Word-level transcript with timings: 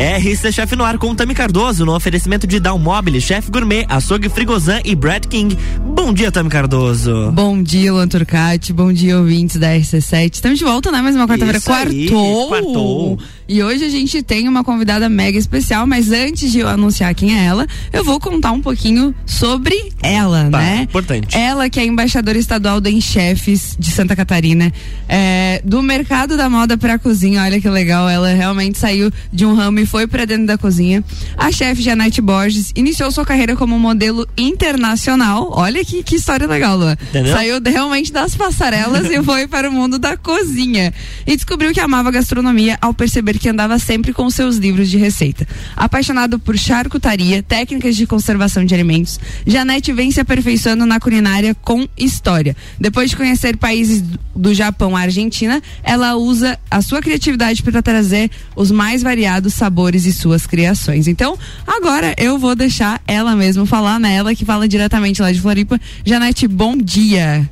RC 0.00 0.50
Chef 0.50 0.74
no 0.76 0.82
ar 0.82 0.96
com 0.96 1.14
Tami 1.14 1.34
Cardoso, 1.34 1.84
no 1.84 1.94
oferecimento 1.94 2.46
de 2.46 2.58
Dalmobile, 2.58 3.20
Chef 3.20 3.50
Gourmet, 3.50 3.84
Açougue 3.86 4.30
Frigozan 4.30 4.80
e 4.82 4.94
Brad 4.94 5.26
King. 5.26 5.54
Bom 5.78 6.10
dia, 6.10 6.32
Tami 6.32 6.48
Cardoso. 6.48 7.30
Bom 7.32 7.62
dia, 7.62 7.92
Luan 7.92 8.08
Turcati. 8.08 8.72
Bom 8.72 8.90
dia, 8.94 9.18
ouvintes 9.18 9.56
da 9.56 9.76
RC7. 9.76 10.32
Estamos 10.32 10.58
de 10.58 10.64
volta, 10.64 10.90
né? 10.90 11.02
Mais 11.02 11.14
uma 11.14 11.28
quarta-feira. 11.28 11.60
Quartou. 11.60 12.48
Quartou. 12.48 13.18
E 13.46 13.62
hoje 13.62 13.84
a 13.84 13.88
gente 13.90 14.22
tem 14.22 14.48
uma 14.48 14.64
convidada 14.64 15.08
mega 15.08 15.36
especial, 15.36 15.86
mas 15.86 16.12
antes 16.12 16.50
de 16.52 16.60
eu 16.60 16.68
anunciar 16.68 17.12
quem 17.14 17.36
é 17.36 17.44
ela, 17.44 17.66
eu 17.92 18.04
vou 18.04 18.18
contar 18.20 18.52
um 18.52 18.60
pouquinho 18.62 19.14
sobre 19.26 19.92
ela, 20.02 20.48
Pá, 20.50 20.60
né? 20.60 20.82
Importante. 20.82 21.36
Ela 21.36 21.68
que 21.68 21.80
é 21.80 21.84
embaixadora 21.84 22.38
estadual 22.38 22.80
da 22.80 22.88
Enchefes 22.88 23.76
de 23.76 23.90
Santa 23.90 24.14
Catarina, 24.14 24.72
é, 25.08 25.60
do 25.64 25.82
mercado 25.82 26.36
da 26.36 26.48
moda 26.48 26.78
para 26.78 26.94
a 26.94 26.98
cozinha. 26.98 27.42
Olha 27.42 27.60
que 27.60 27.68
legal, 27.68 28.08
ela 28.08 28.32
realmente 28.32 28.78
saiu 28.78 29.10
de 29.32 29.44
um 29.44 29.54
ramo 29.54 29.80
e 29.80 29.89
foi 29.90 30.06
para 30.06 30.24
dentro 30.24 30.46
da 30.46 30.56
cozinha. 30.56 31.02
A 31.36 31.50
chefe 31.50 31.82
Janete 31.82 32.20
Borges 32.20 32.72
iniciou 32.76 33.10
sua 33.10 33.26
carreira 33.26 33.56
como 33.56 33.76
modelo 33.76 34.26
internacional. 34.38 35.50
Olha 35.52 35.84
que, 35.84 36.04
que 36.04 36.14
história 36.14 36.46
legal, 36.46 36.78
Lua. 36.78 36.96
Entendeu? 37.08 37.32
Saiu 37.32 37.60
realmente 37.64 38.12
das 38.12 38.36
passarelas 38.36 39.10
e 39.10 39.20
foi 39.24 39.48
para 39.48 39.68
o 39.68 39.72
mundo 39.72 39.98
da 39.98 40.16
cozinha. 40.16 40.94
E 41.26 41.34
descobriu 41.34 41.72
que 41.72 41.80
amava 41.80 42.10
gastronomia 42.12 42.78
ao 42.80 42.94
perceber 42.94 43.36
que 43.36 43.48
andava 43.48 43.80
sempre 43.80 44.12
com 44.12 44.30
seus 44.30 44.56
livros 44.56 44.88
de 44.88 44.96
receita. 44.96 45.46
Apaixonado 45.76 46.38
por 46.38 46.56
charcutaria, 46.56 47.42
técnicas 47.42 47.96
de 47.96 48.06
conservação 48.06 48.64
de 48.64 48.72
alimentos, 48.72 49.18
Janete 49.44 49.92
vem 49.92 50.12
se 50.12 50.20
aperfeiçoando 50.20 50.86
na 50.86 51.00
culinária 51.00 51.52
com 51.52 51.88
história. 51.98 52.56
Depois 52.78 53.10
de 53.10 53.16
conhecer 53.16 53.56
países 53.56 54.04
do- 54.40 54.54
Japão 54.54 54.96
à 54.96 55.00
Argentina, 55.00 55.62
ela 55.82 56.16
usa 56.16 56.58
a 56.70 56.82
sua 56.82 57.00
criatividade 57.00 57.62
para 57.62 57.80
trazer 57.82 58.30
os 58.56 58.70
mais 58.70 59.02
variados 59.02 59.54
sabores 59.54 60.04
e 60.06 60.12
suas 60.12 60.46
criações. 60.46 61.06
Então, 61.08 61.38
agora 61.66 62.14
eu 62.18 62.38
vou 62.38 62.54
deixar 62.54 63.00
ela 63.06 63.34
mesmo 63.36 63.64
falar, 63.66 63.98
né? 64.00 64.14
Ela 64.14 64.34
que 64.34 64.44
fala 64.44 64.66
diretamente 64.68 65.22
lá 65.22 65.30
de 65.32 65.40
Floripa. 65.40 65.80
Janete, 66.04 66.46
bom 66.48 66.76
dia. 66.76 67.48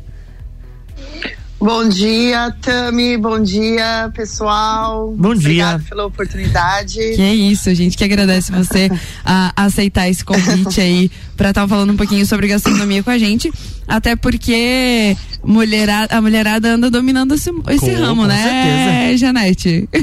Bom 1.61 1.89
dia, 1.89 2.55
Tami. 2.63 3.17
Bom 3.17 3.43
dia, 3.43 4.11
pessoal. 4.15 5.13
Bom 5.17 5.35
dia. 5.35 5.41
Obrigada 5.41 5.85
pela 5.89 6.07
oportunidade. 6.07 6.99
Que 7.17 7.21
é 7.21 7.35
isso, 7.35 7.75
gente 7.75 7.97
que 7.97 8.05
agradece 8.05 8.53
você 8.53 8.89
a 9.25 9.53
aceitar 9.65 10.09
esse 10.09 10.25
convite 10.25 10.81
aí 10.81 11.11
pra 11.37 11.49
estar 11.51 11.67
falando 11.67 11.93
um 11.93 11.97
pouquinho 11.97 12.25
sobre 12.27 12.47
gastronomia 12.47 13.03
com 13.03 13.11
a 13.11 13.19
gente. 13.19 13.53
Até 13.89 14.15
porque 14.15 15.17
mulherada, 15.43 16.17
a 16.17 16.21
mulherada 16.21 16.75
anda 16.75 16.91
dominando 16.91 17.35
esse, 17.35 17.51
esse 17.71 17.91
Com- 17.91 17.97
ramo, 18.03 18.23
com 18.23 18.29
né, 18.29 18.43
certeza. 18.43 19.19
Janete? 19.19 19.89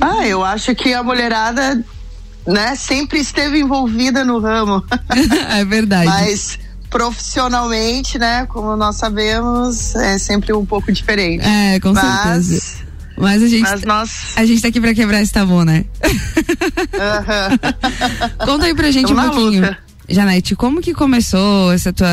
Ah, 0.00 0.26
eu 0.26 0.42
acho 0.44 0.74
que 0.74 0.94
a 0.94 1.02
mulherada, 1.02 1.84
né, 2.46 2.74
sempre 2.76 3.18
esteve 3.18 3.58
envolvida 3.58 4.24
no 4.24 4.38
ramo. 4.38 4.82
é 5.50 5.64
verdade. 5.64 6.06
Mas 6.06 6.58
profissionalmente, 6.90 8.18
né, 8.18 8.44
como 8.46 8.76
nós 8.76 8.96
sabemos, 8.96 9.94
é 9.94 10.18
sempre 10.18 10.52
um 10.52 10.66
pouco 10.66 10.92
diferente. 10.92 11.44
É, 11.46 11.78
com 11.80 11.94
certeza. 11.94 12.22
mas, 12.26 12.76
Mas 13.16 13.42
a 13.42 13.48
gente, 13.48 13.62
mas 13.62 13.82
nós. 13.82 14.10
a 14.36 14.44
gente 14.44 14.60
tá 14.60 14.68
aqui 14.68 14.80
pra 14.80 14.92
quebrar 14.94 15.22
esse 15.22 15.32
tabu, 15.32 15.64
né? 15.64 15.84
Aham. 16.98 17.58
Conta 18.44 18.66
aí 18.66 18.74
pra 18.74 18.90
gente 18.90 19.08
Tamo 19.14 19.20
um 19.20 19.30
pouquinho. 19.30 19.62
luta. 19.62 19.78
Janete, 20.12 20.56
como 20.56 20.80
que 20.80 20.92
começou 20.92 21.72
essa 21.72 21.92
tua, 21.92 22.08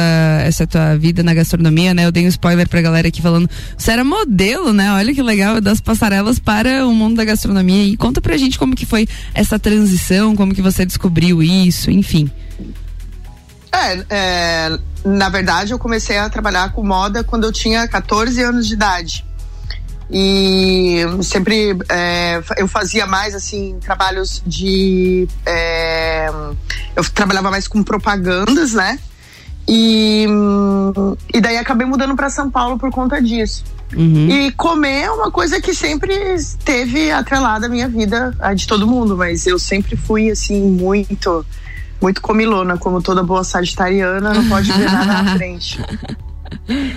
essa 0.45 0.67
tua 0.67 0.95
vida 0.97 1.23
na 1.23 1.33
gastronomia, 1.33 1.95
né? 1.95 2.05
Eu 2.05 2.11
dei 2.11 2.25
um 2.25 2.27
spoiler 2.27 2.69
pra 2.69 2.79
galera 2.79 3.07
aqui 3.07 3.23
falando, 3.23 3.49
você 3.75 3.89
era 3.91 4.03
modelo, 4.03 4.71
né? 4.71 4.91
Olha 4.93 5.15
que 5.15 5.21
legal, 5.23 5.59
das 5.59 5.81
passarelas 5.81 6.37
para 6.37 6.85
o 6.85 6.93
mundo 6.93 7.15
da 7.15 7.25
gastronomia. 7.25 7.85
E 7.85 7.97
conta 7.97 8.21
pra 8.21 8.37
gente 8.37 8.59
como 8.59 8.75
que 8.75 8.85
foi 8.85 9.07
essa 9.33 9.57
transição, 9.57 10.35
como 10.35 10.53
que 10.53 10.61
você 10.61 10.85
descobriu 10.85 11.41
isso, 11.41 11.89
enfim. 11.89 12.29
É, 13.77 14.05
é, 14.09 14.79
na 15.05 15.29
verdade, 15.29 15.71
eu 15.71 15.79
comecei 15.79 16.17
a 16.17 16.29
trabalhar 16.29 16.71
com 16.71 16.83
moda 16.83 17.23
quando 17.23 17.45
eu 17.45 17.51
tinha 17.51 17.87
14 17.87 18.41
anos 18.41 18.67
de 18.67 18.73
idade. 18.73 19.25
E 20.09 21.01
sempre 21.21 21.77
é, 21.89 22.41
eu 22.57 22.67
fazia 22.67 23.05
mais 23.05 23.35
assim 23.35 23.77
trabalhos 23.81 24.41
de 24.45 25.27
é, 25.45 26.29
eu 26.95 27.03
trabalhava 27.09 27.51
mais 27.51 27.67
com 27.67 27.83
propagandas, 27.83 28.73
né? 28.73 28.97
E, 29.67 30.25
e 31.33 31.41
daí 31.41 31.57
acabei 31.57 31.85
mudando 31.85 32.15
para 32.15 32.29
São 32.29 32.49
Paulo 32.49 32.77
por 32.77 32.89
conta 32.89 33.21
disso. 33.21 33.65
Uhum. 33.93 34.29
E 34.29 34.51
comer 34.51 35.03
é 35.03 35.11
uma 35.11 35.29
coisa 35.29 35.61
que 35.61 35.73
sempre 35.73 36.13
esteve 36.35 37.11
atrelada 37.11 37.65
à 37.65 37.69
minha 37.69 37.87
vida, 37.87 38.33
a 38.39 38.53
de 38.53 38.65
todo 38.65 38.87
mundo, 38.87 39.17
mas 39.17 39.45
eu 39.45 39.59
sempre 39.59 39.97
fui 39.97 40.31
assim 40.31 40.61
muito 40.61 41.45
muito 42.01 42.21
comilona, 42.21 42.77
como 42.77 43.01
toda 43.01 43.23
boa 43.23 43.43
sagitariana, 43.43 44.33
não 44.33 44.47
pode 44.47 44.71
ver 44.71 44.85
nada 44.85 45.23
na 45.23 45.35
frente. 45.35 45.79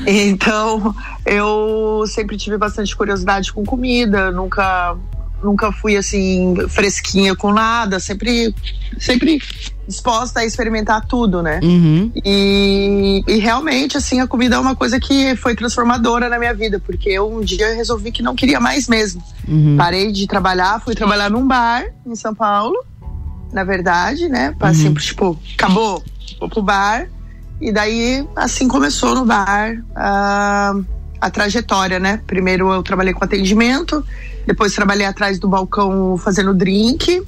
Então, 0.06 0.94
eu 1.24 2.04
sempre 2.06 2.36
tive 2.36 2.56
bastante 2.56 2.94
curiosidade 2.94 3.52
com 3.52 3.64
comida, 3.64 4.30
nunca 4.30 4.96
nunca 5.42 5.72
fui 5.72 5.96
assim 5.96 6.54
fresquinha 6.68 7.34
com 7.34 7.52
nada, 7.52 7.98
sempre 7.98 8.54
sempre 8.98 9.40
disposta 9.88 10.40
a 10.40 10.44
experimentar 10.44 11.04
tudo, 11.06 11.42
né? 11.42 11.58
Uhum. 11.62 12.12
E, 12.24 13.24
e 13.26 13.38
realmente, 13.38 13.96
assim, 13.96 14.20
a 14.20 14.26
comida 14.26 14.54
é 14.54 14.58
uma 14.58 14.76
coisa 14.76 15.00
que 15.00 15.34
foi 15.34 15.56
transformadora 15.56 16.28
na 16.28 16.38
minha 16.38 16.54
vida, 16.54 16.78
porque 16.78 17.08
eu 17.08 17.28
um 17.28 17.40
dia 17.40 17.74
resolvi 17.74 18.12
que 18.12 18.22
não 18.22 18.36
queria 18.36 18.60
mais 18.60 18.86
mesmo. 18.86 19.22
Uhum. 19.48 19.76
Parei 19.76 20.12
de 20.12 20.28
trabalhar, 20.28 20.80
fui 20.80 20.94
trabalhar 20.94 21.28
num 21.28 21.46
bar 21.46 21.84
em 22.06 22.14
São 22.14 22.32
Paulo, 22.32 22.76
na 23.52 23.64
verdade, 23.64 24.28
né? 24.28 24.54
Passei, 24.58 24.86
Uhum. 24.88 24.94
tipo, 24.94 25.38
acabou, 25.54 26.02
vou 26.38 26.48
pro 26.48 26.62
bar. 26.62 27.06
E 27.60 27.70
daí, 27.72 28.26
assim 28.36 28.66
começou 28.68 29.14
no 29.14 29.24
bar 29.26 29.82
a, 29.94 30.72
a 31.20 31.30
trajetória, 31.30 31.98
né? 32.00 32.20
Primeiro 32.26 32.72
eu 32.72 32.82
trabalhei 32.82 33.12
com 33.12 33.22
atendimento, 33.24 34.02
depois 34.46 34.74
trabalhei 34.74 35.04
atrás 35.06 35.38
do 35.38 35.46
balcão 35.48 36.16
fazendo 36.16 36.54
drink. 36.54 37.22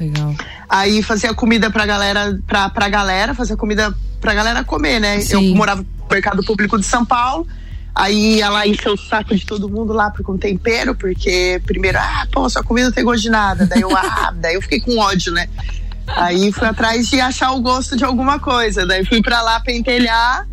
Legal. 0.00 0.34
Aí 0.68 1.02
fazia 1.02 1.34
comida 1.34 1.70
pra 1.70 1.84
galera, 1.84 2.38
pra, 2.46 2.70
pra 2.70 2.88
galera, 2.88 3.34
fazia 3.34 3.56
comida 3.56 3.94
pra 4.20 4.32
galera 4.32 4.64
comer, 4.64 5.00
né? 5.00 5.20
Sim. 5.20 5.34
Eu 5.50 5.56
morava 5.56 5.82
no 5.82 5.88
mercado 6.10 6.42
público 6.44 6.78
de 6.78 6.86
São 6.86 7.04
Paulo. 7.04 7.46
Aí 7.98 8.40
ela 8.40 8.64
encheu 8.64 8.92
o 8.92 8.96
saco 8.96 9.34
de 9.34 9.44
todo 9.44 9.68
mundo 9.68 9.92
lá 9.92 10.12
com 10.22 10.38
tempero, 10.38 10.94
porque 10.94 11.60
primeiro, 11.66 11.98
ah, 11.98 12.28
pô, 12.30 12.48
sua 12.48 12.62
comida 12.62 12.86
não 12.86 12.94
tem 12.94 13.02
gosto 13.02 13.22
de 13.22 13.28
nada. 13.28 13.66
Daí 13.66 13.80
eu, 13.80 13.90
ah, 13.98 14.32
daí 14.36 14.54
eu 14.54 14.62
fiquei 14.62 14.80
com 14.80 14.96
ódio, 14.98 15.32
né? 15.32 15.48
Aí 16.06 16.52
fui 16.52 16.68
atrás 16.68 17.08
de 17.08 17.20
achar 17.20 17.50
o 17.50 17.60
gosto 17.60 17.96
de 17.96 18.04
alguma 18.04 18.38
coisa. 18.38 18.86
Daí 18.86 19.04
fui 19.04 19.20
pra 19.20 19.42
lá 19.42 19.58
pentelhar 19.58 20.46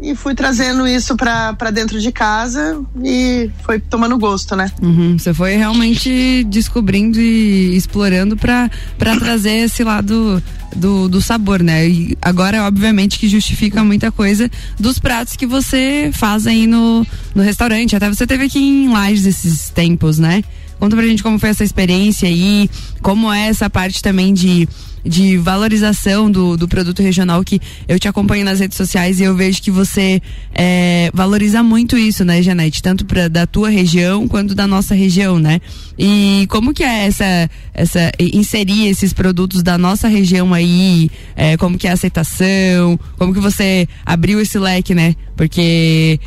e 0.00 0.14
fui 0.14 0.34
trazendo 0.34 0.86
isso 0.86 1.16
pra 1.16 1.52
dentro 1.72 2.00
de 2.00 2.12
casa 2.12 2.82
e 3.02 3.50
foi 3.64 3.80
tomando 3.80 4.18
gosto, 4.18 4.54
né? 4.54 4.70
Uhum, 4.82 5.18
Você 5.18 5.32
foi 5.32 5.56
realmente 5.56 6.44
descobrindo 6.44 7.18
e 7.20 7.74
explorando 7.76 8.36
pra 8.36 8.68
trazer 8.98 9.64
esse 9.64 9.82
lado 9.82 10.42
do, 10.74 11.08
do 11.08 11.20
sabor, 11.22 11.62
né? 11.62 11.88
E 11.88 12.18
agora, 12.20 12.64
obviamente, 12.64 13.18
que 13.18 13.28
justifica 13.28 13.82
muita 13.82 14.12
coisa 14.12 14.50
dos 14.78 14.98
pratos 14.98 15.34
que 15.34 15.46
você 15.46 16.10
faz 16.12 16.46
aí 16.46 16.66
no, 16.66 17.06
no 17.34 17.42
restaurante. 17.42 17.96
Até 17.96 18.08
você 18.08 18.26
teve 18.26 18.44
aqui 18.44 18.58
em 18.58 18.92
Lages 18.92 19.24
esses 19.24 19.70
tempos, 19.70 20.18
né? 20.18 20.44
Conta 20.78 20.94
pra 20.94 21.06
gente 21.06 21.22
como 21.22 21.38
foi 21.38 21.48
essa 21.48 21.64
experiência 21.64 22.28
aí, 22.28 22.68
como 23.00 23.32
é 23.32 23.48
essa 23.48 23.70
parte 23.70 24.02
também 24.02 24.34
de 24.34 24.68
de 25.06 25.36
valorização 25.38 26.30
do, 26.30 26.56
do 26.56 26.68
produto 26.68 27.02
regional 27.02 27.42
que 27.44 27.60
eu 27.88 27.98
te 27.98 28.08
acompanho 28.08 28.44
nas 28.44 28.60
redes 28.60 28.76
sociais 28.76 29.20
e 29.20 29.24
eu 29.24 29.34
vejo 29.34 29.62
que 29.62 29.70
você 29.70 30.20
é, 30.54 31.10
valoriza 31.14 31.62
muito 31.62 31.96
isso, 31.96 32.24
né, 32.24 32.42
Janete? 32.42 32.82
Tanto 32.82 33.04
pra, 33.04 33.28
da 33.28 33.46
tua 33.46 33.68
região 33.68 34.26
quanto 34.26 34.54
da 34.54 34.66
nossa 34.66 34.94
região, 34.94 35.38
né? 35.38 35.60
E 35.98 36.46
como 36.48 36.74
que 36.74 36.82
é 36.82 37.06
essa, 37.06 37.50
essa 37.72 38.12
inserir 38.18 38.86
esses 38.88 39.12
produtos 39.12 39.62
da 39.62 39.78
nossa 39.78 40.08
região 40.08 40.52
aí? 40.52 41.10
É, 41.34 41.56
como 41.56 41.78
que 41.78 41.86
é 41.86 41.90
a 41.90 41.94
aceitação? 41.94 42.98
Como 43.16 43.32
que 43.32 43.40
você 43.40 43.88
abriu 44.04 44.40
esse 44.40 44.58
leque, 44.58 44.94
né? 44.94 45.14
Porque 45.36 46.18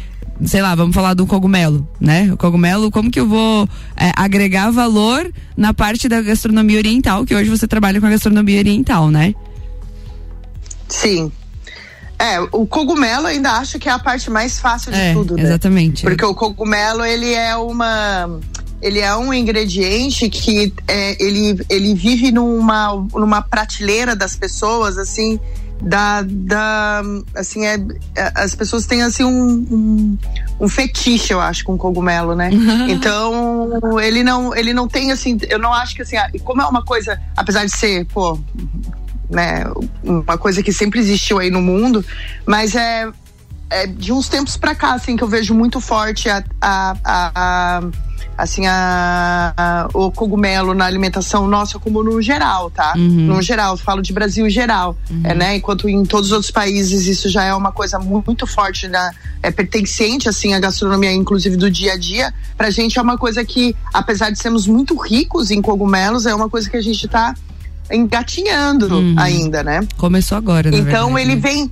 sei 0.46 0.62
lá, 0.62 0.74
vamos 0.76 0.96
falar 0.96 1.14
do 1.14 1.26
cogumelo, 1.26 1.88
né? 2.00 2.32
O 2.32 2.38
cogumelo, 2.38 2.92
como 2.92 3.12
que 3.12 3.20
eu 3.20 3.28
vou 3.28 3.68
é, 3.98 4.12
agregar 4.16 4.72
valor 4.72 5.30
na 5.56 5.74
parte 5.74 6.08
da 6.08 6.22
gastronomia 6.22 6.78
oriental, 6.78 7.26
que 7.26 7.36
hoje 7.36 7.50
você 7.50 7.68
trabalha 7.68 8.00
com 8.00 8.08
a 8.08 8.10
gastronomia 8.10 8.60
oriental, 8.60 9.10
né? 9.10 9.34
Sim. 10.88 11.32
É, 12.18 12.40
o 12.52 12.66
cogumelo 12.66 13.28
ainda 13.28 13.52
acho 13.54 13.80
que 13.80 13.88
é 13.88 13.92
a 13.92 14.00
parte 14.00 14.30
mais 14.30 14.60
fácil 14.60 14.92
de 14.92 15.00
é, 15.00 15.14
tudo, 15.14 15.36
né? 15.36 15.44
Exatamente. 15.44 16.04
Porque 16.04 16.26
o 16.26 16.36
cogumelo, 16.36 17.06
ele 17.06 17.34
é 17.34 17.56
uma. 17.56 18.40
Ele 18.82 19.00
é 19.00 19.14
um 19.16 19.34
ingrediente 19.34 20.30
que 20.30 20.74
é, 20.88 21.22
ele, 21.22 21.62
ele 21.70 21.94
vive 21.94 22.32
numa, 22.32 22.94
numa 23.14 23.42
prateleira 23.42 24.16
das 24.16 24.38
pessoas, 24.38 24.98
assim, 24.98 25.38
da, 25.82 26.24
da 26.24 27.02
assim 27.36 27.66
é, 27.66 27.76
é, 28.16 28.32
as 28.36 28.54
pessoas 28.54 28.86
têm 28.86 29.02
assim 29.02 29.24
um, 29.24 29.66
um, 29.72 30.18
um, 30.60 30.68
fetiche 30.68 31.32
eu 31.32 31.40
acho 31.40 31.64
com 31.64 31.78
cogumelo 31.78 32.36
né? 32.36 32.50
Então 32.90 34.00
ele 34.00 34.24
não 34.24 34.56
ele 34.56 34.74
não 34.74 34.88
tem 34.88 35.12
assim 35.12 35.38
eu 35.48 35.58
não 35.58 35.74
acho 35.74 35.96
que 35.96 36.02
assim 36.02 36.18
como 36.44 36.62
é 36.62 36.66
uma 36.66 36.84
coisa 36.84 37.20
apesar 37.36 37.66
de 37.66 37.72
ser 37.72 38.06
pô 38.08 38.38
né 39.30 39.64
uma 40.04 40.38
coisa 40.38 40.62
que 40.62 40.74
sempre 40.74 41.00
existiu 41.00 41.40
aí 41.40 41.50
no 41.50 41.62
mundo 41.62 42.04
mas 42.46 42.76
é, 42.76 43.10
é 43.70 43.88
de 43.88 44.12
uns 44.12 44.28
tempos 44.28 44.58
para 44.58 44.76
cá 44.76 44.94
assim 44.94 45.16
que 45.16 45.24
eu 45.24 45.28
vejo 45.28 45.54
muito 45.54 45.80
forte 45.80 46.30
a, 46.30 46.44
a, 46.60 46.96
a, 47.04 47.32
a 47.78 47.82
assim, 48.40 48.66
a, 48.66 49.54
a, 49.56 49.90
o 49.94 50.12
cogumelo 50.12 50.74
na 50.74 50.86
alimentação 50.86 51.48
nossa 51.48 51.78
como 51.78 52.04
no 52.04 52.22
geral, 52.22 52.72
tá? 52.72 52.94
Uhum. 52.96 53.28
No 53.28 53.42
geral, 53.42 53.76
falo 53.78 54.02
de 54.02 54.14
Brasil 54.14 54.50
geral, 54.50 54.98
uhum. 55.10 55.22
é, 55.24 55.34
né? 55.36 55.56
Enquanto 55.58 55.90
em 55.90 56.04
todos 56.06 56.28
os 56.28 56.32
outros 56.34 56.52
países 56.52 57.06
isso 57.06 57.30
já 57.30 57.44
é 57.44 57.54
uma 57.54 57.72
coisa 57.72 58.00
muito 58.00 58.48
forte, 58.48 58.88
né? 58.88 59.12
é 59.42 59.52
pertencente, 59.52 60.28
assim, 60.28 60.54
à 60.54 60.60
gastronomia, 60.60 61.12
inclusive 61.14 61.56
do 61.56 61.72
dia 61.72 61.94
a 61.94 61.98
dia, 61.98 62.34
pra 62.58 62.70
gente 62.70 63.00
é 63.00 63.02
uma 63.02 63.18
coisa 63.18 63.44
que, 63.44 63.76
apesar 63.94 64.30
de 64.30 64.40
sermos 64.40 64.68
muito 64.68 64.96
ricos 64.96 65.50
em 65.50 65.62
cogumelos, 65.62 66.26
é 66.26 66.36
uma 66.36 66.50
coisa 66.50 66.70
que 66.70 66.78
a 66.78 66.82
gente 66.82 67.08
tá 67.08 67.34
engatinhando 67.92 68.94
uhum. 68.94 69.16
ainda, 69.18 69.64
né? 69.64 69.88
Começou 69.98 70.38
agora, 70.38 70.70
Então 70.70 71.14
verdade, 71.14 71.22
ele 71.22 71.36
né? 71.36 71.42
vem 71.42 71.72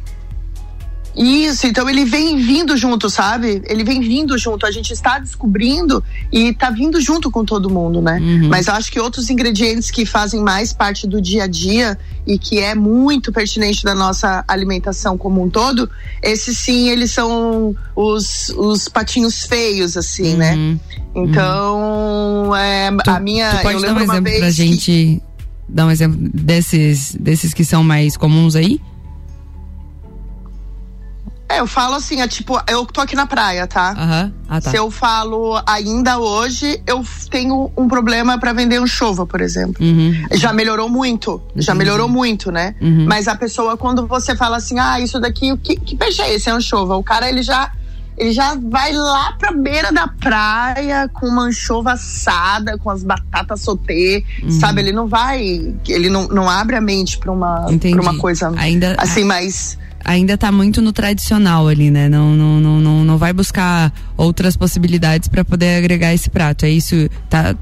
isso, 1.17 1.65
então 1.65 1.89
ele 1.89 2.05
vem 2.05 2.37
vindo 2.37 2.77
junto, 2.77 3.09
sabe? 3.09 3.63
Ele 3.65 3.83
vem 3.83 3.99
vindo 4.01 4.37
junto. 4.37 4.67
A 4.67 4.71
gente 4.71 4.93
está 4.93 5.17
descobrindo 5.17 6.03
e 6.31 6.49
está 6.49 6.69
vindo 6.69 7.01
junto 7.01 7.31
com 7.31 7.43
todo 7.43 7.71
mundo, 7.71 8.01
né? 8.01 8.19
Uhum. 8.19 8.49
Mas 8.49 8.67
acho 8.67 8.91
que 8.91 8.99
outros 8.99 9.29
ingredientes 9.31 9.89
que 9.89 10.05
fazem 10.05 10.39
mais 10.41 10.71
parte 10.71 11.07
do 11.07 11.19
dia 11.19 11.45
a 11.45 11.47
dia 11.47 11.97
e 12.27 12.37
que 12.37 12.59
é 12.59 12.75
muito 12.75 13.31
pertinente 13.31 13.83
da 13.83 13.95
nossa 13.95 14.43
alimentação 14.47 15.17
como 15.17 15.43
um 15.43 15.49
todo, 15.49 15.89
esses 16.21 16.55
sim, 16.59 16.89
eles 16.89 17.11
são 17.11 17.75
os, 17.95 18.49
os 18.49 18.87
patinhos 18.87 19.43
feios, 19.43 19.97
assim, 19.97 20.35
né? 20.35 20.53
uhum. 20.53 20.73
né? 20.73 20.79
Então, 21.15 22.55
é, 22.55 22.91
tu, 23.03 23.09
a 23.09 23.19
minha. 23.19 23.55
Tu 23.55 23.61
pode 23.63 23.81
dar 23.81 23.93
um 23.95 23.99
exemplo 23.99 24.37
pra 24.37 24.51
gente. 24.51 24.85
Que... 24.85 25.21
Dar 25.67 25.85
um 25.87 25.91
exemplo 25.91 26.17
desses, 26.17 27.13
desses 27.19 27.53
que 27.53 27.65
são 27.65 27.83
mais 27.83 28.15
comuns 28.15 28.55
aí? 28.55 28.79
É, 31.49 31.59
eu 31.59 31.67
falo 31.67 31.95
assim, 31.95 32.21
é 32.21 32.27
tipo, 32.27 32.59
eu 32.67 32.85
tô 32.85 32.99
aqui 32.99 33.15
na 33.15 33.25
praia, 33.25 33.65
tá? 33.65 33.95
Uhum. 33.97 34.33
Ah, 34.49 34.61
tá. 34.61 34.69
Se 34.69 34.75
eu 34.75 34.91
falo 34.91 35.61
ainda 35.65 36.19
hoje, 36.19 36.81
eu 36.85 37.03
tenho 37.29 37.71
um 37.77 37.88
problema 37.88 38.38
para 38.38 38.51
vender 38.51 38.77
anchova, 38.77 39.25
por 39.25 39.39
exemplo. 39.39 39.83
Uhum. 39.83 40.13
Já 40.33 40.51
melhorou 40.51 40.89
muito, 40.89 41.41
já 41.55 41.73
melhorou 41.73 42.09
muito, 42.09 42.51
né? 42.51 42.75
Uhum. 42.81 43.05
Mas 43.07 43.29
a 43.29 43.35
pessoa, 43.35 43.77
quando 43.77 44.05
você 44.05 44.35
fala 44.35 44.57
assim, 44.57 44.77
ah, 44.77 44.99
isso 44.99 45.19
daqui, 45.21 45.55
que, 45.57 45.77
que 45.77 45.95
peixe 45.95 46.21
é 46.21 46.33
esse? 46.33 46.49
É 46.49 46.51
anchova. 46.51 46.97
O 46.97 47.03
cara, 47.03 47.29
ele 47.29 47.41
já 47.41 47.71
ele 48.17 48.31
já 48.31 48.55
vai 48.55 48.91
lá 48.93 49.33
pra 49.33 49.51
beira 49.51 49.91
da 49.91 50.07
praia 50.07 51.07
com 51.13 51.27
uma 51.27 51.43
anchova 51.43 51.91
assada, 51.91 52.75
com 52.77 52.89
as 52.89 53.03
batatas 53.03 53.61
sauté, 53.61 54.23
uhum. 54.41 54.50
sabe? 54.50 54.81
Ele 54.81 54.91
não 54.91 55.07
vai, 55.07 55.73
ele 55.88 56.09
não, 56.09 56.27
não 56.27 56.50
abre 56.50 56.75
a 56.75 56.81
mente 56.81 57.19
pra 57.19 57.31
uma, 57.31 57.67
pra 57.67 58.01
uma 58.01 58.17
coisa 58.17 58.51
Ainda, 58.57 58.95
assim 58.97 59.23
mais 59.23 59.77
ainda 60.07 60.38
tá 60.38 60.51
muito 60.51 60.81
no 60.81 60.94
tradicional 60.94 61.68
ali, 61.68 61.92
né? 61.92 62.07
Não, 62.07 62.33
não, 62.33 62.59
não, 62.59 62.80
não, 62.80 63.04
não 63.04 63.18
vai 63.18 63.33
buscar 63.33 63.92
outras 64.15 64.56
possibilidades 64.56 65.27
para 65.27 65.44
poder 65.44 65.77
agregar 65.77 66.13
esse 66.13 66.30
prato. 66.30 66.65
É 66.65 66.69
isso, 66.69 66.95
tá 67.30 67.54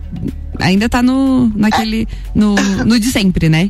ainda 0.59 0.88
tá 0.88 1.01
no 1.01 1.51
naquele 1.56 2.07
no, 2.36 2.53
no 2.86 3.00
de 3.00 3.07
sempre, 3.07 3.50
né? 3.50 3.69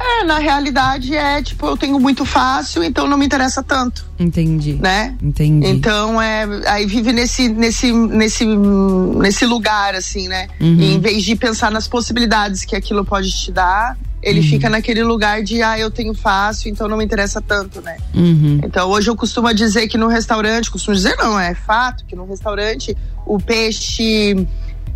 É, 0.00 0.24
na 0.24 0.38
realidade 0.38 1.14
é 1.14 1.42
tipo, 1.42 1.66
eu 1.66 1.76
tenho 1.76 1.98
muito 2.00 2.24
fácil, 2.24 2.82
então 2.82 3.06
não 3.06 3.16
me 3.16 3.24
interessa 3.24 3.62
tanto. 3.62 4.04
Entendi. 4.18 4.74
Né? 4.74 5.14
Entendi. 5.22 5.66
Então 5.66 6.20
é, 6.20 6.46
aí 6.66 6.86
vive 6.86 7.12
nesse 7.12 7.48
nesse 7.48 7.92
nesse 7.92 8.46
nesse 8.46 9.44
lugar 9.44 9.94
assim, 9.94 10.26
né? 10.26 10.48
Uhum. 10.58 10.76
E 10.78 10.94
em 10.94 11.00
vez 11.00 11.22
de 11.22 11.36
pensar 11.36 11.70
nas 11.70 11.86
possibilidades 11.86 12.64
que 12.64 12.74
aquilo 12.74 13.04
pode 13.04 13.30
te 13.30 13.52
dar, 13.52 13.96
ele 14.24 14.40
uhum. 14.40 14.46
fica 14.46 14.70
naquele 14.70 15.04
lugar 15.04 15.42
de, 15.42 15.62
ah, 15.62 15.78
eu 15.78 15.90
tenho 15.90 16.14
fácil, 16.14 16.70
então 16.70 16.88
não 16.88 16.96
me 16.96 17.04
interessa 17.04 17.40
tanto, 17.42 17.82
né? 17.82 17.98
Uhum. 18.14 18.58
Então 18.64 18.88
hoje 18.88 19.10
eu 19.10 19.14
costumo 19.14 19.52
dizer 19.52 19.86
que 19.86 19.98
no 19.98 20.08
restaurante, 20.08 20.70
costumo 20.70 20.96
dizer 20.96 21.14
não, 21.16 21.38
é 21.38 21.54
fato 21.54 22.04
que 22.06 22.16
no 22.16 22.24
restaurante 22.24 22.96
o 23.26 23.38
peixe 23.38 24.46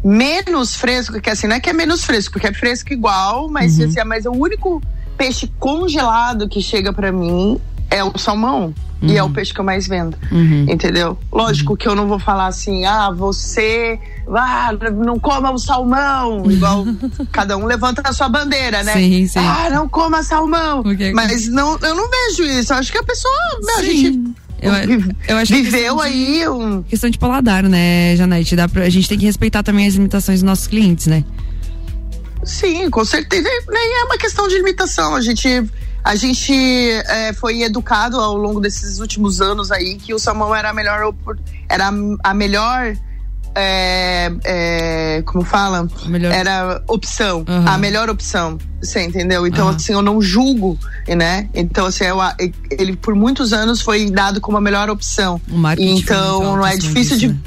menos 0.02 0.74
fresco, 0.74 1.20
que 1.20 1.28
assim, 1.28 1.46
não 1.46 1.56
é 1.56 1.60
que 1.60 1.68
é 1.68 1.72
menos 1.72 2.04
fresco, 2.04 2.32
porque 2.32 2.46
é 2.46 2.52
fresco 2.52 2.92
igual, 2.92 3.48
mas, 3.48 3.78
uhum. 3.78 3.86
assim, 3.86 4.02
mas 4.04 4.24
é 4.24 4.30
o 4.30 4.36
único 4.36 4.80
peixe 5.16 5.50
congelado 5.58 6.48
que 6.48 6.62
chega 6.62 6.92
para 6.92 7.12
mim 7.12 7.60
é 7.90 8.02
o 8.04 8.16
salmão. 8.18 8.74
Uhum. 9.00 9.08
E 9.08 9.16
é 9.16 9.22
o 9.22 9.26
uhum. 9.26 9.32
peixe 9.32 9.54
que 9.54 9.60
eu 9.60 9.64
mais 9.64 9.86
vendo. 9.86 10.16
Uhum. 10.30 10.66
Entendeu? 10.68 11.16
Lógico 11.32 11.72
uhum. 11.72 11.76
que 11.76 11.86
eu 11.86 11.94
não 11.94 12.08
vou 12.08 12.18
falar 12.18 12.46
assim, 12.46 12.84
ah, 12.84 13.10
você 13.10 13.98
ah, 14.28 14.70
não 14.92 15.18
coma 15.18 15.50
o 15.52 15.58
salmão. 15.58 16.42
Igual 16.50 16.84
cada 17.30 17.56
um 17.56 17.64
levanta 17.64 18.02
a 18.04 18.12
sua 18.12 18.28
bandeira, 18.28 18.82
né? 18.82 18.94
Sim, 18.94 19.26
sim. 19.26 19.38
Ah, 19.38 19.70
não 19.70 19.88
coma 19.88 20.22
salmão. 20.22 20.82
Porque... 20.82 21.12
Mas 21.12 21.48
não, 21.48 21.78
eu 21.78 21.94
não 21.94 22.08
vejo 22.10 22.42
isso. 22.44 22.72
Eu 22.72 22.78
acho 22.78 22.90
que 22.90 22.98
a 22.98 23.04
pessoa, 23.04 23.34
meu, 23.62 23.78
a 23.78 23.82
gente. 23.82 24.34
Eu, 24.60 24.72
eu 25.28 25.36
acho 25.36 25.54
viveu 25.54 25.96
que 25.98 26.02
aí 26.02 26.38
de, 26.40 26.48
um. 26.48 26.82
Questão 26.82 27.08
de 27.08 27.18
paladar, 27.18 27.62
né, 27.62 28.16
Janete? 28.16 28.56
Dá 28.56 28.68
pra, 28.68 28.82
a 28.82 28.90
gente 28.90 29.08
tem 29.08 29.16
que 29.16 29.24
respeitar 29.24 29.62
também 29.62 29.86
as 29.86 29.94
limitações 29.94 30.40
dos 30.40 30.46
nossos 30.46 30.66
clientes, 30.66 31.06
né? 31.06 31.22
Sim, 32.42 32.90
com 32.90 33.04
certeza. 33.04 33.48
Nem 33.68 34.00
é 34.00 34.04
uma 34.04 34.18
questão 34.18 34.48
de 34.48 34.56
limitação. 34.56 35.14
A 35.14 35.20
gente 35.20 35.64
a 36.04 36.14
gente 36.14 36.52
é, 36.52 37.32
foi 37.32 37.62
educado 37.62 38.18
ao 38.18 38.36
longo 38.36 38.60
desses 38.60 38.98
últimos 38.98 39.40
anos 39.40 39.70
aí 39.70 39.96
que 39.96 40.14
o 40.14 40.18
salmão 40.18 40.54
era 40.54 40.70
a 40.70 40.74
melhor 40.74 41.14
era 41.68 41.90
a 42.22 42.34
melhor 42.34 42.96
é, 43.54 44.30
é, 44.44 45.22
como 45.22 45.44
fala? 45.44 45.88
Melhor. 46.06 46.32
Era 46.32 46.82
opção, 46.86 47.44
uhum. 47.48 47.68
a 47.68 47.76
melhor 47.76 48.08
opção. 48.08 48.58
Você 48.80 49.02
entendeu? 49.02 49.46
Então, 49.46 49.66
uhum. 49.66 49.74
assim, 49.74 49.92
eu 49.92 50.02
não 50.02 50.22
julgo, 50.22 50.78
né? 51.08 51.48
Então, 51.52 51.86
assim, 51.86 52.04
eu, 52.04 52.18
ele 52.70 52.94
por 52.94 53.14
muitos 53.16 53.52
anos 53.52 53.80
foi 53.80 54.08
dado 54.10 54.40
como 54.40 54.56
a 54.56 54.60
melhor 54.60 54.88
opção. 54.88 55.40
Então, 55.82 56.56
não 56.56 56.66
é 56.66 56.76
difícil 56.76 57.16
disso, 57.16 57.18
de. 57.18 57.28
Né? 57.28 57.38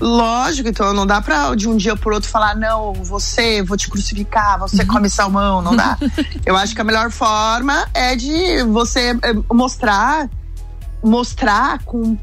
Lógico, 0.00 0.68
então 0.68 0.92
não 0.92 1.06
dá 1.06 1.20
pra 1.20 1.54
de 1.54 1.68
um 1.68 1.76
dia 1.76 1.96
por 1.96 2.12
outro 2.12 2.28
falar, 2.28 2.56
não, 2.56 2.92
você, 2.94 3.62
vou 3.62 3.76
te 3.76 3.88
crucificar, 3.88 4.58
você 4.58 4.82
uhum. 4.82 4.88
come 4.88 5.08
salmão, 5.08 5.62
não 5.62 5.74
dá. 5.76 5.96
Eu 6.44 6.56
acho 6.56 6.74
que 6.74 6.80
a 6.80 6.84
melhor 6.84 7.10
forma 7.10 7.86
é 7.94 8.16
de 8.16 8.62
você 8.64 9.16
eh, 9.22 9.34
mostrar, 9.52 10.28
mostrar 11.02 11.78
com 11.84 12.18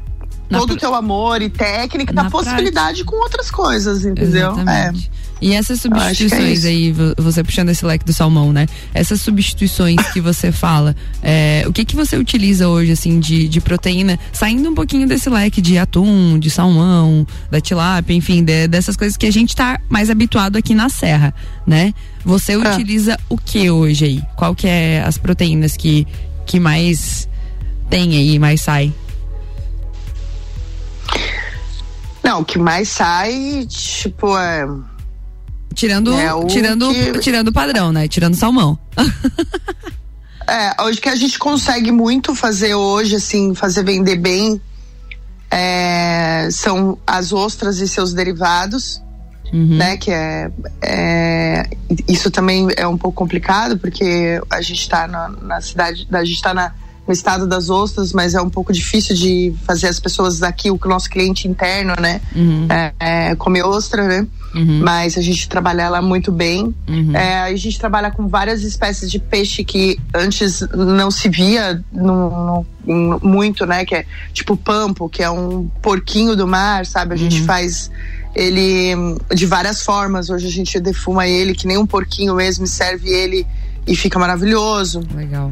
Na 0.50 0.58
todo 0.58 0.74
o 0.74 0.76
teu 0.76 0.94
amor 0.94 1.40
e 1.40 1.48
técnica 1.48 2.12
da 2.12 2.28
possibilidade 2.28 2.98
prática. 2.98 3.10
com 3.10 3.16
outras 3.22 3.50
coisas, 3.50 4.04
entendeu? 4.04 4.52
Exatamente. 4.52 5.10
É. 5.28 5.31
E 5.42 5.54
essas 5.54 5.80
é 5.80 5.82
substituições 5.82 6.64
é 6.64 6.68
aí, 6.68 6.94
você 7.16 7.42
puxando 7.42 7.70
esse 7.70 7.84
leque 7.84 8.04
do 8.04 8.12
salmão, 8.12 8.52
né? 8.52 8.68
Essas 8.94 9.20
substituições 9.20 9.96
que 10.12 10.20
você 10.20 10.52
fala, 10.52 10.94
é, 11.20 11.64
o 11.66 11.72
que 11.72 11.84
que 11.84 11.96
você 11.96 12.16
utiliza 12.16 12.68
hoje, 12.68 12.92
assim, 12.92 13.18
de, 13.18 13.48
de 13.48 13.60
proteína, 13.60 14.16
saindo 14.32 14.70
um 14.70 14.74
pouquinho 14.74 15.06
desse 15.06 15.28
leque 15.28 15.60
de 15.60 15.76
atum, 15.76 16.38
de 16.38 16.48
salmão, 16.48 17.26
da 17.50 17.60
tilápia, 17.60 18.14
enfim, 18.14 18.44
de, 18.44 18.68
dessas 18.68 18.96
coisas 18.96 19.16
que 19.16 19.26
a 19.26 19.32
gente 19.32 19.56
tá 19.56 19.80
mais 19.88 20.10
habituado 20.10 20.56
aqui 20.56 20.76
na 20.76 20.88
serra, 20.88 21.34
né? 21.66 21.92
Você 22.24 22.52
ah. 22.52 22.58
utiliza 22.58 23.18
o 23.28 23.36
que 23.36 23.68
hoje 23.68 24.04
aí? 24.04 24.22
Qual 24.36 24.54
que 24.54 24.68
é 24.68 25.02
as 25.04 25.18
proteínas 25.18 25.76
que, 25.76 26.06
que 26.46 26.60
mais 26.60 27.28
tem 27.90 28.14
aí, 28.16 28.38
mais 28.38 28.60
sai? 28.60 28.92
Não, 32.22 32.42
o 32.42 32.44
que 32.44 32.60
mais 32.60 32.88
sai, 32.88 33.66
tipo, 33.68 34.38
é 34.38 34.64
Tirando, 35.72 36.12
é 36.14 36.46
tirando, 36.46 36.92
que... 36.92 37.18
tirando 37.20 37.48
o 37.48 37.52
padrão, 37.52 37.92
né? 37.92 38.08
Tirando 38.08 38.34
salmão. 38.34 38.78
é, 40.48 40.82
hoje 40.82 41.00
que 41.00 41.08
a 41.08 41.16
gente 41.16 41.38
consegue 41.38 41.90
muito 41.90 42.34
fazer 42.34 42.74
hoje, 42.74 43.16
assim, 43.16 43.54
fazer 43.54 43.84
vender 43.84 44.16
bem, 44.16 44.60
é, 45.50 46.48
são 46.50 46.98
as 47.06 47.32
ostras 47.32 47.78
e 47.78 47.88
seus 47.88 48.12
derivados. 48.12 49.00
Uhum. 49.52 49.76
Né, 49.76 49.98
que 49.98 50.10
é, 50.10 50.50
é, 50.80 51.68
isso 52.08 52.30
também 52.30 52.68
é 52.74 52.86
um 52.86 52.96
pouco 52.96 53.14
complicado 53.14 53.76
porque 53.76 54.40
a 54.48 54.62
gente 54.62 54.80
está 54.80 55.06
na, 55.06 55.28
na, 55.28 55.60
cidade, 55.60 56.08
a 56.10 56.24
gente 56.24 56.36
está 56.36 56.74
no 57.12 57.14
estado 57.14 57.46
das 57.46 57.68
ostras, 57.68 58.12
mas 58.12 58.34
é 58.34 58.40
um 58.40 58.48
pouco 58.48 58.72
difícil 58.72 59.14
de 59.14 59.54
fazer 59.66 59.88
as 59.88 60.00
pessoas 60.00 60.38
daqui, 60.38 60.70
o 60.70 60.80
nosso 60.86 61.10
cliente 61.10 61.46
interno, 61.46 61.94
né, 62.00 62.20
uhum. 62.34 62.66
é, 62.70 62.92
é, 62.98 63.34
comer 63.36 63.62
ostra, 63.62 64.08
né? 64.08 64.26
Uhum. 64.54 64.80
Mas 64.82 65.16
a 65.16 65.20
gente 65.22 65.48
trabalha 65.48 65.82
ela 65.82 66.02
muito 66.02 66.30
bem. 66.30 66.74
Uhum. 66.88 67.16
É, 67.16 67.40
a 67.40 67.56
gente 67.56 67.78
trabalha 67.78 68.10
com 68.10 68.28
várias 68.28 68.62
espécies 68.62 69.10
de 69.10 69.18
peixe 69.18 69.64
que 69.64 69.98
antes 70.14 70.60
não 70.74 71.10
se 71.10 71.28
via 71.30 71.82
no, 71.90 72.66
no, 72.86 73.20
muito, 73.22 73.64
né? 73.64 73.84
Que 73.86 73.94
é 73.94 74.06
tipo 74.32 74.54
pampo, 74.54 75.08
que 75.08 75.22
é 75.22 75.30
um 75.30 75.68
porquinho 75.80 76.36
do 76.36 76.46
mar, 76.46 76.84
sabe? 76.84 77.14
A 77.14 77.16
gente 77.16 77.40
uhum. 77.40 77.46
faz 77.46 77.90
ele 78.34 78.94
de 79.34 79.46
várias 79.46 79.82
formas. 79.82 80.28
Hoje 80.28 80.46
a 80.46 80.50
gente 80.50 80.78
defuma 80.80 81.26
ele 81.26 81.54
que 81.54 81.66
nem 81.66 81.78
um 81.78 81.86
porquinho 81.86 82.34
mesmo 82.34 82.66
serve 82.66 83.08
ele 83.08 83.46
e 83.86 83.96
fica 83.96 84.18
maravilhoso. 84.18 85.00
Legal. 85.14 85.50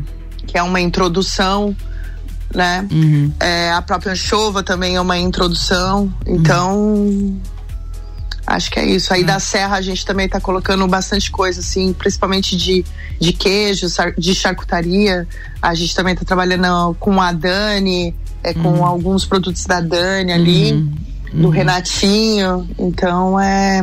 Que 0.50 0.59
é 0.59 0.62
uma 0.64 0.80
introdução, 0.80 1.76
né? 2.52 2.85
Uhum. 2.90 3.33
É, 3.38 3.71
a 3.71 3.80
própria 3.80 4.11
anchova 4.11 4.64
também 4.64 4.97
é 4.97 5.00
uma 5.00 5.16
introdução. 5.16 6.12
Então. 6.26 6.76
Uhum. 6.76 7.40
Acho 8.45 8.69
que 8.69 8.80
é 8.80 8.85
isso. 8.85 9.14
Aí 9.14 9.21
uhum. 9.21 9.26
da 9.26 9.38
Serra 9.38 9.76
a 9.76 9.80
gente 9.80 10.04
também 10.04 10.28
tá 10.28 10.40
colocando 10.40 10.85
bastante 10.88 11.30
coisa, 11.30 11.61
assim, 11.61 11.92
principalmente 11.92 12.57
de, 12.57 12.85
de 13.21 13.33
queijo, 13.33 13.87
de 14.19 14.35
charcutaria. 14.35 15.28
A 15.62 15.73
gente 15.73 15.95
também 15.95 16.16
tá 16.16 16.25
trabalhando 16.25 16.97
com 16.99 17.21
a 17.21 17.30
Dani, 17.30 18.12
é, 18.42 18.52
com 18.52 18.71
uhum. 18.71 18.85
alguns 18.85 19.25
produtos 19.25 19.64
da 19.66 19.80
Dani 19.80 20.33
ali, 20.33 20.73
uhum. 20.73 21.42
do 21.42 21.49
Renatinho. 21.49 22.69
Então 22.76 23.38
é 23.38 23.83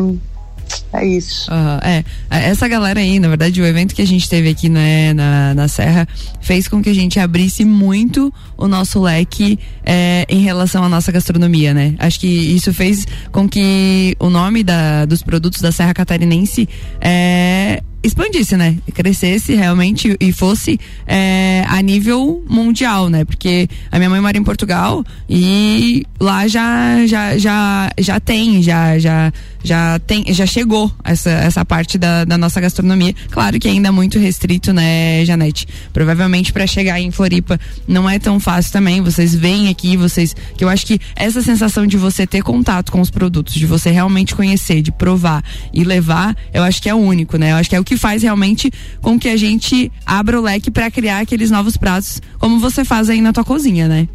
é 0.93 1.05
isso. 1.05 1.51
Uhum, 1.51 1.79
é. 1.83 2.03
Essa 2.29 2.67
galera 2.67 2.99
aí, 2.99 3.19
na 3.19 3.27
verdade, 3.27 3.61
o 3.61 3.65
evento 3.65 3.93
que 3.93 4.01
a 4.01 4.07
gente 4.07 4.27
teve 4.29 4.49
aqui 4.49 4.69
né, 4.69 5.13
na, 5.13 5.53
na 5.53 5.67
Serra 5.67 6.07
fez 6.41 6.67
com 6.67 6.81
que 6.81 6.89
a 6.89 6.93
gente 6.93 7.19
abrisse 7.19 7.65
muito 7.65 8.33
o 8.57 8.67
nosso 8.67 9.01
leque 9.01 9.59
é, 9.85 10.25
em 10.29 10.41
relação 10.41 10.83
à 10.83 10.89
nossa 10.89 11.11
gastronomia, 11.11 11.73
né? 11.73 11.95
Acho 11.99 12.19
que 12.19 12.27
isso 12.27 12.73
fez 12.73 13.05
com 13.31 13.47
que 13.47 14.15
o 14.19 14.29
nome 14.29 14.63
da, 14.63 15.05
dos 15.05 15.21
produtos 15.21 15.61
da 15.61 15.71
Serra 15.71 15.93
Catarinense 15.93 16.67
é, 17.01 17.81
expandisse, 18.07 18.57
né? 18.57 18.77
Crescesse 18.93 19.53
realmente 19.53 20.15
e 20.19 20.31
fosse 20.31 20.79
é, 21.05 21.63
a 21.67 21.81
nível 21.81 22.43
mundial, 22.49 23.09
né? 23.09 23.25
Porque 23.25 23.69
a 23.91 23.97
minha 23.97 24.09
mãe 24.09 24.21
mora 24.21 24.37
em 24.37 24.43
Portugal 24.43 25.03
e 25.29 26.05
lá 26.19 26.47
já 26.47 27.05
já 27.05 27.37
já, 27.37 27.91
já 27.97 28.19
tem, 28.19 28.61
já 28.61 28.97
já 28.97 29.31
já 29.63 29.99
tem, 29.99 30.23
já 30.33 30.45
chegou 30.45 30.91
essa, 31.03 31.29
essa 31.29 31.65
parte 31.65 31.97
da, 31.97 32.23
da 32.23 32.37
nossa 32.37 32.61
gastronomia. 32.61 33.13
Claro 33.29 33.59
que 33.59 33.67
ainda 33.67 33.89
é 33.89 33.91
muito 33.91 34.17
restrito, 34.17 34.71
né, 34.71 35.25
Janete? 35.25 35.67
Provavelmente 35.91 36.53
para 36.53 36.65
chegar 36.65 36.99
em 37.01 37.11
Floripa 37.11 37.59
não 37.87 38.09
é 38.09 38.17
tão 38.17 38.39
fácil 38.39 38.71
também. 38.71 39.01
Vocês 39.01 39.35
vêm 39.35 39.67
aqui, 39.67 39.97
vocês, 39.97 40.35
que 40.57 40.63
eu 40.63 40.69
acho 40.69 40.85
que 40.85 40.99
essa 41.15 41.41
sensação 41.41 41.85
de 41.85 41.97
você 41.97 42.25
ter 42.25 42.41
contato 42.41 42.91
com 42.91 43.01
os 43.01 43.09
produtos, 43.09 43.53
de 43.53 43.65
você 43.65 43.91
realmente 43.91 44.33
conhecer, 44.33 44.81
de 44.81 44.91
provar 44.91 45.43
e 45.73 45.83
levar, 45.83 46.35
eu 46.53 46.63
acho 46.63 46.81
que 46.81 46.89
é 46.89 46.95
único, 46.95 47.37
né? 47.37 47.51
Eu 47.51 47.57
acho 47.57 47.69
que 47.69 47.75
é 47.75 47.79
o 47.79 47.83
que 47.83 47.96
faz 47.97 48.23
realmente 48.23 48.71
com 49.01 49.19
que 49.19 49.29
a 49.29 49.37
gente 49.37 49.91
abra 50.05 50.39
o 50.39 50.43
leque 50.43 50.71
para 50.71 50.89
criar 50.91 51.19
aqueles 51.19 51.51
novos 51.51 51.77
pratos, 51.77 52.21
como 52.39 52.59
você 52.59 52.85
faz 52.85 53.09
aí 53.09 53.21
na 53.21 53.33
tua 53.33 53.43
cozinha, 53.43 53.87
né? 53.87 54.07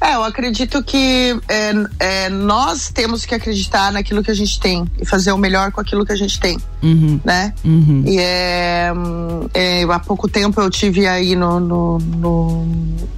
É, 0.00 0.14
eu 0.14 0.22
acredito 0.22 0.82
que 0.84 1.36
é, 1.48 1.72
é, 1.98 2.28
nós 2.28 2.90
temos 2.90 3.24
que 3.24 3.34
acreditar 3.34 3.90
naquilo 3.90 4.22
que 4.22 4.30
a 4.30 4.34
gente 4.34 4.60
tem 4.60 4.84
e 5.00 5.06
fazer 5.06 5.32
o 5.32 5.38
melhor 5.38 5.72
com 5.72 5.80
aquilo 5.80 6.04
que 6.04 6.12
a 6.12 6.16
gente 6.16 6.38
tem, 6.38 6.58
uhum. 6.82 7.18
né? 7.24 7.52
Uhum. 7.64 8.04
E 8.06 8.18
é, 8.18 8.92
é, 9.54 9.82
há 9.82 9.98
pouco 9.98 10.28
tempo 10.28 10.60
eu 10.60 10.70
tive 10.70 11.06
aí 11.06 11.34
no, 11.34 11.58
no, 11.58 11.98
no, 11.98 12.66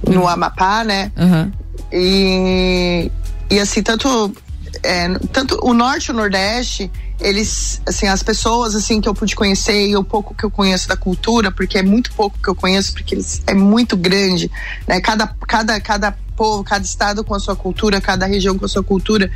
no 0.07 0.27
Amapá, 0.27 0.83
né? 0.83 1.11
Uhum. 1.17 1.51
E, 1.91 3.11
e 3.51 3.59
assim, 3.59 3.83
tanto, 3.83 4.33
é, 4.83 5.09
tanto 5.31 5.59
o 5.63 5.73
norte 5.73 6.07
e 6.07 6.11
o 6.11 6.13
nordeste, 6.13 6.91
eles, 7.19 7.81
assim, 7.85 8.07
as 8.07 8.23
pessoas, 8.23 8.75
assim, 8.75 9.01
que 9.01 9.09
eu 9.09 9.13
pude 9.13 9.35
conhecer 9.35 9.87
e 9.87 9.95
o 9.95 10.03
pouco 10.03 10.33
que 10.33 10.43
eu 10.43 10.51
conheço 10.51 10.87
da 10.87 10.95
cultura, 10.95 11.51
porque 11.51 11.77
é 11.77 11.83
muito 11.83 12.11
pouco 12.13 12.37
que 12.41 12.49
eu 12.49 12.55
conheço, 12.55 12.93
porque 12.93 13.15
eles, 13.15 13.41
é 13.45 13.53
muito 13.53 13.97
grande, 13.97 14.49
né? 14.87 15.01
Cada, 15.01 15.27
cada, 15.47 15.79
cada 15.81 16.11
povo, 16.35 16.63
cada 16.63 16.85
estado 16.85 17.23
com 17.23 17.35
a 17.35 17.39
sua 17.39 17.55
cultura, 17.55 17.99
cada 17.99 18.25
região 18.25 18.57
com 18.57 18.65
a 18.65 18.69
sua 18.69 18.83
cultura. 18.83 19.29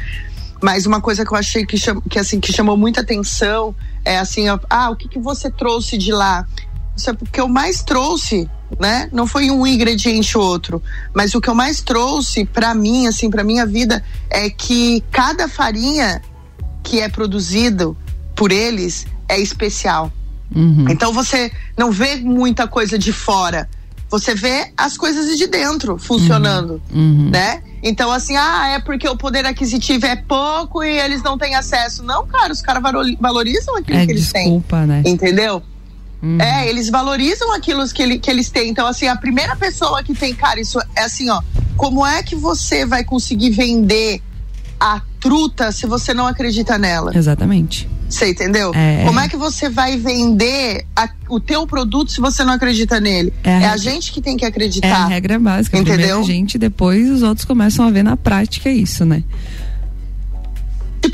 Mas 0.61 0.85
uma 0.85 1.01
coisa 1.01 1.25
que 1.25 1.33
eu 1.33 1.37
achei 1.37 1.65
que, 1.65 1.77
cham, 1.77 1.99
que, 2.09 2.17
assim, 2.17 2.39
que 2.39 2.53
chamou 2.53 2.77
muita 2.77 3.01
atenção 3.01 3.75
é 4.05 4.17
assim, 4.17 4.45
ah, 4.69 4.89
o 4.89 4.95
que, 4.95 5.09
que 5.09 5.19
você 5.19 5.51
trouxe 5.51 5.97
de 5.97 6.13
lá? 6.13 6.47
Isso 6.95 7.09
é 7.09 7.13
porque 7.13 7.41
eu 7.41 7.47
mais 7.47 7.81
trouxe, 7.81 8.49
né? 8.79 9.09
Não 9.11 9.25
foi 9.25 9.49
um 9.49 9.65
ingrediente 9.65 10.37
ou 10.37 10.43
outro, 10.43 10.81
mas 11.13 11.33
o 11.33 11.41
que 11.41 11.49
eu 11.49 11.55
mais 11.55 11.81
trouxe 11.81 12.45
para 12.45 12.73
mim, 12.73 13.07
assim, 13.07 13.29
para 13.29 13.43
minha 13.43 13.65
vida 13.65 14.03
é 14.29 14.49
que 14.49 15.03
cada 15.11 15.47
farinha 15.47 16.21
que 16.83 16.99
é 16.99 17.09
produzido 17.09 17.97
por 18.35 18.51
eles 18.51 19.05
é 19.27 19.39
especial. 19.39 20.11
Uhum. 20.55 20.85
Então 20.89 21.11
você 21.11 21.51
não 21.77 21.91
vê 21.91 22.17
muita 22.17 22.67
coisa 22.67 22.97
de 22.97 23.11
fora 23.11 23.67
você 24.13 24.35
vê 24.35 24.71
as 24.77 24.95
coisas 24.95 25.35
de 25.39 25.47
dentro 25.47 25.97
funcionando, 25.97 26.79
uhum, 26.93 27.01
uhum. 27.01 27.29
né? 27.31 27.63
Então, 27.81 28.11
assim, 28.11 28.35
ah, 28.35 28.67
é 28.75 28.79
porque 28.79 29.09
o 29.09 29.17
poder 29.17 29.43
aquisitivo 29.43 30.05
é 30.05 30.15
pouco 30.15 30.83
e 30.83 30.99
eles 30.99 31.23
não 31.23 31.35
têm 31.35 31.55
acesso. 31.55 32.03
Não, 32.03 32.27
cara, 32.27 32.53
os 32.53 32.61
caras 32.61 32.83
valorizam 33.19 33.75
aquilo 33.75 33.97
é, 33.97 34.05
que 34.05 34.11
eles 34.11 34.31
desculpa, 34.31 34.77
têm. 34.77 34.87
Né? 34.87 35.03
Entendeu? 35.07 35.63
Uhum. 36.23 36.39
É, 36.39 36.69
eles 36.69 36.89
valorizam 36.89 37.53
aquilo 37.53 37.85
que, 37.89 38.01
ele, 38.01 38.17
que 38.17 38.31
eles 38.31 38.49
têm. 38.49 38.69
Então, 38.69 38.87
assim, 38.87 39.07
a 39.07 39.15
primeira 39.15 39.57
pessoa 39.57 40.01
que 40.01 40.15
tem, 40.15 40.33
cara, 40.33 40.59
isso 40.59 40.79
é 40.95 41.03
assim, 41.03 41.29
ó. 41.29 41.41
Como 41.75 42.05
é 42.05 42.23
que 42.23 42.33
você 42.33 42.85
vai 42.85 43.03
conseguir 43.03 43.49
vender 43.49 44.21
a 44.79 45.01
truta 45.19 45.71
se 45.71 45.85
você 45.85 46.13
não 46.13 46.25
acredita 46.25 46.77
nela? 46.77 47.11
Exatamente. 47.13 47.89
Você 48.09 48.29
entendeu? 48.29 48.71
É, 48.75 49.03
Como 49.05 49.19
é 49.19 49.27
que 49.27 49.35
você 49.35 49.69
vai 49.69 49.97
vender 49.97 50.85
a, 50.95 51.09
o 51.27 51.39
teu 51.39 51.65
produto 51.65 52.11
se 52.11 52.21
você 52.21 52.43
não 52.43 52.53
acredita 52.53 52.99
nele? 52.99 53.33
É 53.43 53.55
a, 53.55 53.61
é 53.61 53.65
a 53.69 53.77
gente 53.77 54.11
que 54.11 54.21
tem 54.21 54.37
que 54.37 54.45
acreditar. 54.45 54.87
É 54.87 54.91
a 54.91 55.07
regra 55.07 55.39
básica. 55.39 55.77
Entendeu? 55.77 56.19
A 56.19 56.23
gente, 56.23 56.57
depois 56.57 57.09
os 57.09 57.23
outros 57.23 57.43
começam 57.43 57.85
a 57.85 57.91
ver 57.91 58.03
na 58.03 58.15
prática 58.15 58.69
isso, 58.69 59.03
né? 59.03 59.23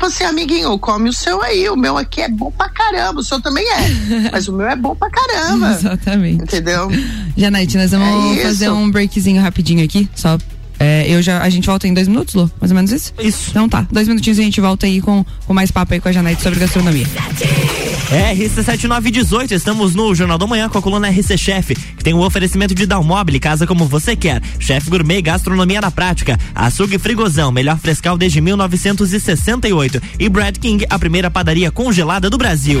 Tipo 0.00 0.06
assim, 0.08 0.24
amiguinho, 0.24 0.78
come 0.78 1.10
o 1.10 1.12
seu 1.12 1.42
aí, 1.42 1.68
o 1.68 1.76
meu 1.76 1.98
aqui 1.98 2.22
é 2.22 2.28
bom 2.30 2.50
pra 2.50 2.70
caramba, 2.70 3.20
o 3.20 3.22
seu 3.22 3.38
também 3.38 3.62
é, 3.68 4.30
mas 4.32 4.48
o 4.48 4.52
meu 4.54 4.66
é 4.66 4.74
bom 4.74 4.96
pra 4.96 5.10
caramba. 5.10 5.72
Exatamente. 5.72 6.42
Entendeu? 6.42 6.88
Janete, 7.36 7.76
nós 7.76 7.90
vamos 7.90 8.38
é 8.38 8.42
fazer 8.42 8.70
um 8.70 8.90
breakzinho 8.90 9.42
rapidinho 9.42 9.84
aqui, 9.84 10.08
só 10.14 10.38
é, 10.78 11.04
eu 11.06 11.20
já, 11.20 11.42
a 11.42 11.50
gente 11.50 11.66
volta 11.66 11.86
em 11.86 11.92
dois 11.92 12.08
minutos, 12.08 12.34
Lu? 12.34 12.50
Mais 12.58 12.70
ou 12.70 12.76
menos 12.76 12.90
isso? 12.90 13.12
Isso. 13.18 13.50
Então 13.50 13.68
tá, 13.68 13.86
dois 13.92 14.08
minutinhos 14.08 14.38
e 14.38 14.40
a 14.40 14.44
gente 14.44 14.58
volta 14.58 14.86
aí 14.86 15.02
com, 15.02 15.22
com 15.46 15.52
mais 15.52 15.70
papo 15.70 15.92
aí 15.92 16.00
com 16.00 16.08
a 16.08 16.12
Janete 16.12 16.42
sobre 16.42 16.58
gastronomia. 16.58 17.06
É, 18.12 18.34
RC7918, 18.34 19.52
estamos 19.52 19.94
no 19.94 20.12
Jornal 20.16 20.36
da 20.36 20.44
Manhã 20.44 20.68
com 20.68 20.76
a 20.76 20.82
coluna 20.82 21.08
RC 21.08 21.38
Chef, 21.38 21.76
que 21.96 22.02
tem 22.02 22.12
o 22.12 22.16
um 22.16 22.24
oferecimento 22.24 22.74
de 22.74 22.84
Dalmobile, 22.84 23.38
casa 23.38 23.68
como 23.68 23.86
você 23.86 24.16
quer. 24.16 24.42
Chef 24.58 24.90
Gourmet, 24.90 25.22
gastronomia 25.22 25.80
na 25.80 25.92
prática. 25.92 26.36
Açougue 26.52 26.98
Frigozão, 26.98 27.52
melhor 27.52 27.78
frescal 27.78 28.18
desde 28.18 28.40
1968. 28.40 30.02
E 30.18 30.28
Brad 30.28 30.58
King, 30.58 30.84
a 30.90 30.98
primeira 30.98 31.30
padaria 31.30 31.70
congelada 31.70 32.28
do 32.28 32.36
Brasil. 32.36 32.80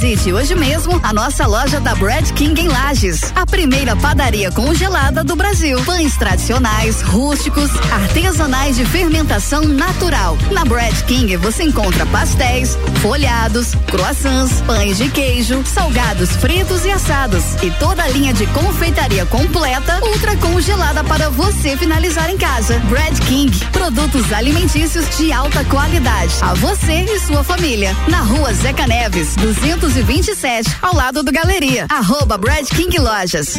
Visite 0.00 0.32
hoje 0.32 0.54
mesmo 0.54 1.00
a 1.02 1.12
nossa 1.12 1.44
loja 1.44 1.80
da 1.80 1.92
Bread 1.96 2.32
King 2.34 2.60
em 2.60 2.68
Lages, 2.68 3.32
a 3.34 3.44
primeira 3.44 3.96
padaria 3.96 4.48
congelada 4.52 5.24
do 5.24 5.34
Brasil. 5.34 5.82
Pães 5.84 6.16
tradicionais, 6.16 7.02
rústicos, 7.02 7.68
artesanais 7.90 8.76
de 8.76 8.84
fermentação 8.84 9.64
natural. 9.64 10.38
Na 10.52 10.64
Bread 10.64 11.02
King 11.02 11.36
você 11.38 11.64
encontra 11.64 12.06
pastéis, 12.06 12.78
folhados, 13.02 13.74
croissants, 13.90 14.60
pães 14.60 14.98
de 14.98 15.10
queijo, 15.10 15.64
salgados 15.66 16.30
fritos 16.36 16.84
e 16.84 16.92
assados 16.92 17.42
e 17.60 17.70
toda 17.80 18.04
a 18.04 18.08
linha 18.08 18.32
de 18.32 18.46
confeitaria 18.46 19.26
completa 19.26 20.00
ultra 20.04 20.36
congelada 20.36 21.02
para 21.02 21.28
você 21.28 21.76
finalizar 21.76 22.30
em 22.30 22.38
casa. 22.38 22.78
Bread 22.88 23.20
King, 23.22 23.52
produtos 23.72 24.32
alimentícios 24.32 25.16
de 25.16 25.32
alta 25.32 25.64
qualidade. 25.64 26.34
A 26.40 26.54
você 26.54 27.02
e 27.02 27.18
sua 27.18 27.42
família. 27.42 27.96
Na 28.08 28.20
rua 28.20 28.54
Zeca 28.54 28.86
Neves, 28.86 29.34
227, 29.88 30.76
ao 30.82 30.94
lado 30.94 31.22
do 31.22 31.32
Galeria. 31.32 31.86
Arroba 31.88 32.36
Bread 32.36 32.68
King 32.68 32.98
Lojas. 32.98 33.58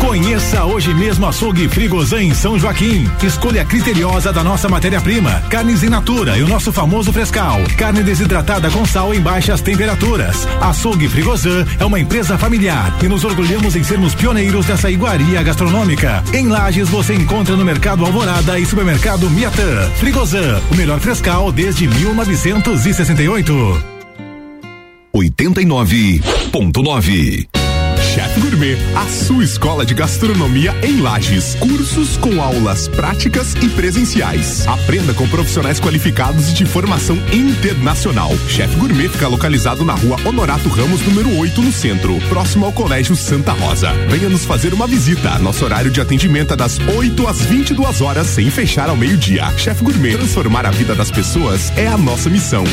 Conheça 0.00 0.64
hoje 0.64 0.94
mesmo 0.94 1.26
Açougue 1.26 1.68
Frigozan 1.68 2.22
em 2.22 2.34
São 2.34 2.58
Joaquim. 2.58 3.06
Escolha 3.22 3.62
criteriosa 3.62 4.32
da 4.32 4.42
nossa 4.42 4.66
matéria-prima. 4.66 5.42
Carnes 5.50 5.82
in 5.82 5.90
natura 5.90 6.38
e 6.38 6.42
o 6.42 6.48
nosso 6.48 6.72
famoso 6.72 7.12
frescal. 7.12 7.58
Carne 7.76 8.02
desidratada 8.02 8.70
com 8.70 8.86
sal 8.86 9.12
em 9.12 9.20
baixas 9.20 9.60
temperaturas. 9.60 10.48
Açougue 10.58 11.06
Frigozan 11.06 11.66
é 11.78 11.84
uma 11.84 12.00
empresa 12.00 12.38
familiar 12.38 12.96
e 13.02 13.08
nos 13.08 13.22
orgulhamos 13.22 13.76
em 13.76 13.84
sermos 13.84 14.14
pioneiros 14.14 14.64
dessa 14.64 14.90
iguaria 14.90 15.42
gastronômica. 15.42 16.24
Em 16.32 16.48
Lages 16.48 16.88
você 16.88 17.14
encontra 17.14 17.54
no 17.56 17.64
Mercado 17.64 18.06
Alvorada 18.06 18.58
e 18.58 18.64
Supermercado 18.64 19.28
Miatã. 19.28 19.90
Frigozan, 19.98 20.62
o 20.70 20.74
melhor 20.74 20.98
frescal 20.98 21.52
desde 21.52 21.86
1968. 21.86 23.91
89.9 25.48 27.48
Chef 28.14 28.40
Gourmet, 28.40 28.76
a 28.94 29.08
sua 29.08 29.42
escola 29.42 29.86
de 29.86 29.94
gastronomia 29.94 30.74
em 30.82 31.00
Lages. 31.00 31.54
Cursos 31.54 32.16
com 32.18 32.42
aulas 32.42 32.86
práticas 32.86 33.54
e 33.54 33.70
presenciais. 33.70 34.66
Aprenda 34.68 35.14
com 35.14 35.26
profissionais 35.28 35.80
qualificados 35.80 36.50
e 36.50 36.54
de 36.54 36.66
formação 36.66 37.16
internacional. 37.32 38.30
Chef 38.48 38.74
Gourmet 38.76 39.08
fica 39.08 39.28
localizado 39.28 39.82
na 39.84 39.94
rua 39.94 40.18
Honorato 40.26 40.68
Ramos, 40.68 41.00
número 41.06 41.38
8, 41.38 41.62
no 41.62 41.72
centro, 41.72 42.18
próximo 42.28 42.66
ao 42.66 42.72
Colégio 42.72 43.16
Santa 43.16 43.52
Rosa. 43.52 43.92
Venha 44.08 44.28
nos 44.28 44.44
fazer 44.44 44.74
uma 44.74 44.86
visita. 44.86 45.38
Nosso 45.38 45.64
horário 45.64 45.90
de 45.90 46.00
atendimento 46.00 46.52
é 46.52 46.56
das 46.56 46.78
8 46.78 47.26
às 47.26 47.40
22 47.40 48.02
horas, 48.02 48.26
sem 48.26 48.50
fechar 48.50 48.90
ao 48.90 48.96
meio-dia. 48.96 49.50
Chef 49.56 49.82
Gourmet, 49.82 50.18
transformar 50.18 50.66
a 50.66 50.70
vida 50.70 50.94
das 50.94 51.10
pessoas 51.10 51.72
é 51.78 51.86
a 51.86 51.96
nossa 51.96 52.28
missão. 52.28 52.64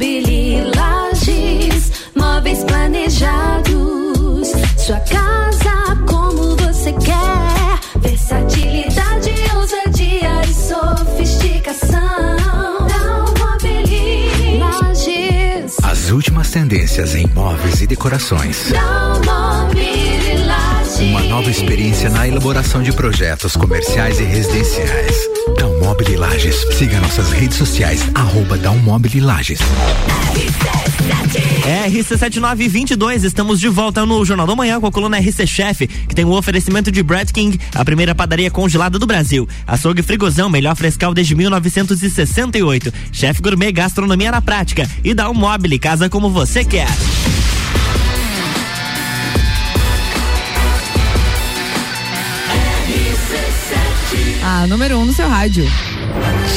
Dalmobili 0.00 0.64
Lages, 0.74 1.92
móveis 2.16 2.64
planejados. 2.64 4.48
Sua 4.78 4.98
casa 5.00 5.94
como 6.08 6.56
você 6.56 6.90
quer. 6.94 8.00
Versatilidade, 8.00 9.34
ousadia 9.54 10.40
e 10.48 10.54
sofisticação. 10.54 12.00
As 15.82 16.10
últimas 16.10 16.50
tendências 16.50 17.14
em 17.14 17.26
móveis 17.34 17.82
e 17.82 17.86
decorações. 17.86 18.70
Dalmobili 18.72 20.46
Lages. 20.46 20.79
Uma 21.00 21.22
nova 21.22 21.50
experiência 21.50 22.10
na 22.10 22.28
elaboração 22.28 22.82
de 22.82 22.92
projetos 22.92 23.56
comerciais 23.56 24.20
e 24.20 24.22
residenciais. 24.22 25.16
Dalmobile 25.58 26.16
Lages. 26.16 26.56
Siga 26.76 27.00
nossas 27.00 27.32
redes 27.32 27.56
sociais, 27.56 28.06
arroba 28.14 28.58
Dalmobile 28.58 29.20
Lages. 29.20 29.60
RC7922, 31.86 33.24
estamos 33.24 33.58
de 33.58 33.68
volta 33.68 34.04
no 34.04 34.22
Jornal 34.26 34.46
da 34.46 34.54
Manhã 34.54 34.78
com 34.78 34.86
a 34.86 34.92
coluna 34.92 35.18
RC 35.18 35.46
Chef, 35.46 35.86
que 35.86 36.14
tem 36.14 36.26
o 36.26 36.28
um 36.28 36.32
oferecimento 36.32 36.92
de 36.92 37.02
Brad 37.02 37.30
King, 37.30 37.58
a 37.74 37.82
primeira 37.82 38.14
padaria 38.14 38.50
congelada 38.50 38.98
do 38.98 39.06
Brasil. 39.06 39.48
Açougue 39.66 40.02
Frigozão, 40.02 40.50
melhor 40.50 40.76
frescal 40.76 41.14
desde 41.14 41.34
1968. 41.34 42.92
Chef 43.10 43.40
Gourmet, 43.40 43.72
gastronomia 43.72 44.30
na 44.30 44.42
prática. 44.42 44.86
E 45.02 45.14
dá 45.14 45.30
casa 45.80 46.10
como 46.10 46.28
você 46.28 46.62
quer. 46.62 46.88
A 54.52 54.66
número 54.66 54.98
1 54.98 55.00
um 55.00 55.04
no 55.04 55.12
seu 55.12 55.28
rádio. 55.28 55.64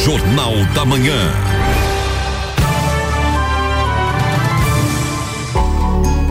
Jornal 0.03 0.51
da 0.73 0.83
Manhã. 0.83 1.13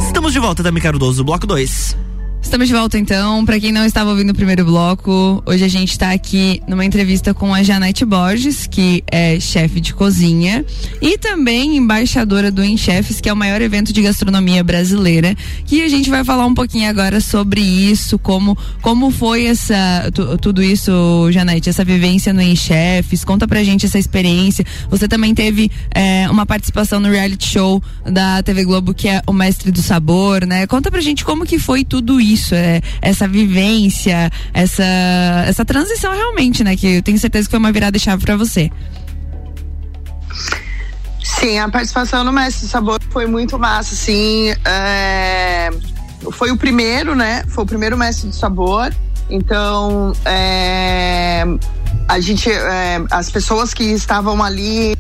Estamos 0.05 0.33
de 0.33 0.41
volta, 0.41 0.61
Dami 0.61 0.81
Cardoso, 0.81 1.23
bloco 1.23 1.47
2. 1.47 1.97
Estamos 2.43 2.67
de 2.67 2.75
volta 2.75 2.99
então. 2.99 3.47
Para 3.47 3.59
quem 3.59 3.73
não 3.73 3.87
estava 3.87 4.11
ouvindo 4.11 4.31
o 4.31 4.35
primeiro 4.35 4.65
bloco, 4.65 5.43
hoje 5.47 5.65
a 5.65 5.69
gente 5.69 5.93
está 5.93 6.11
aqui 6.11 6.61
numa 6.69 6.85
entrevista 6.85 7.33
com 7.33 7.55
a 7.55 7.63
Janete 7.63 8.05
Borges, 8.05 8.67
que 8.67 9.03
é 9.11 9.39
chefe 9.41 9.81
de 9.81 9.95
cozinha 9.95 10.65
e 11.01 11.17
também 11.17 11.77
embaixadora 11.77 12.51
do 12.51 12.63
Enchefes, 12.63 13.21
que 13.21 13.29
é 13.29 13.33
o 13.33 13.37
maior 13.37 13.63
evento 13.63 13.93
de 13.93 14.03
gastronomia 14.03 14.63
brasileira. 14.63 15.35
Que 15.65 15.83
a 15.83 15.89
gente 15.89 16.11
vai 16.11 16.25
falar 16.25 16.45
um 16.45 16.53
pouquinho 16.53 16.91
agora 16.91 17.21
sobre 17.21 17.61
isso, 17.61 18.19
como 18.19 18.59
como 18.83 19.11
foi 19.11 19.47
essa 19.47 20.11
tudo 20.41 20.63
isso, 20.63 20.93
Janete, 21.31 21.71
essa 21.71 21.85
vivência 21.85 22.33
no 22.33 22.43
Enchefes. 22.43 23.25
Conta 23.25 23.47
pra 23.47 23.63
gente 23.63 23.87
essa 23.87 23.99
experiência. 23.99 24.67
Você 24.91 25.07
também 25.07 25.33
teve 25.33 25.71
é, 25.95 26.29
uma 26.29 26.45
participação 26.45 27.01
no 27.01 27.09
reality 27.09 27.49
show 27.49 27.83
da 28.05 28.43
TV 28.43 28.65
Globo, 28.65 28.93
que 28.93 29.09
é 29.09 29.23
o 29.27 29.33
Mestre 29.33 29.71
do 29.71 29.81
Sabor, 29.81 30.45
né? 30.45 30.67
Conta 30.67 30.91
pra 30.91 31.01
gente 31.01 31.25
como 31.25 31.47
que 31.47 31.59
foi 31.59 31.85
tudo 31.85 32.21
isso 32.21 32.32
isso, 32.33 32.55
é, 32.55 32.81
essa 33.01 33.27
vivência, 33.29 34.31
essa, 34.53 34.85
essa 35.47 35.65
transição 35.65 36.13
realmente, 36.13 36.65
né? 36.65 36.77
Que 36.77 36.97
eu 36.97 37.03
tenho 37.03 37.19
certeza 37.19 37.47
que 37.47 37.51
foi 37.51 37.59
uma 37.59 37.73
virada 37.73 37.99
chave 37.99 38.25
para 38.25 38.37
você. 38.37 38.71
Sim, 41.23 41.59
a 41.59 41.69
participação 41.69 42.25
no 42.25 42.33
Mestre 42.33 42.67
do 42.67 42.71
Sabor 42.71 43.01
foi 43.11 43.27
muito 43.27 43.59
massa, 43.59 43.95
assim. 43.95 44.51
É, 44.65 45.71
foi 46.33 46.51
o 46.51 46.57
primeiro, 46.57 47.15
né? 47.15 47.45
Foi 47.49 47.65
o 47.65 47.67
primeiro 47.67 47.97
Mestre 47.97 48.29
do 48.29 48.35
Sabor. 48.35 48.93
Então, 49.31 50.13
é, 50.25 51.45
a 52.09 52.21
gente, 52.21 52.51
é, 52.51 53.03
as 53.11 53.31
pessoas 53.31 53.73
que 53.73 53.85
estavam 53.85 54.43
ali, 54.43 54.97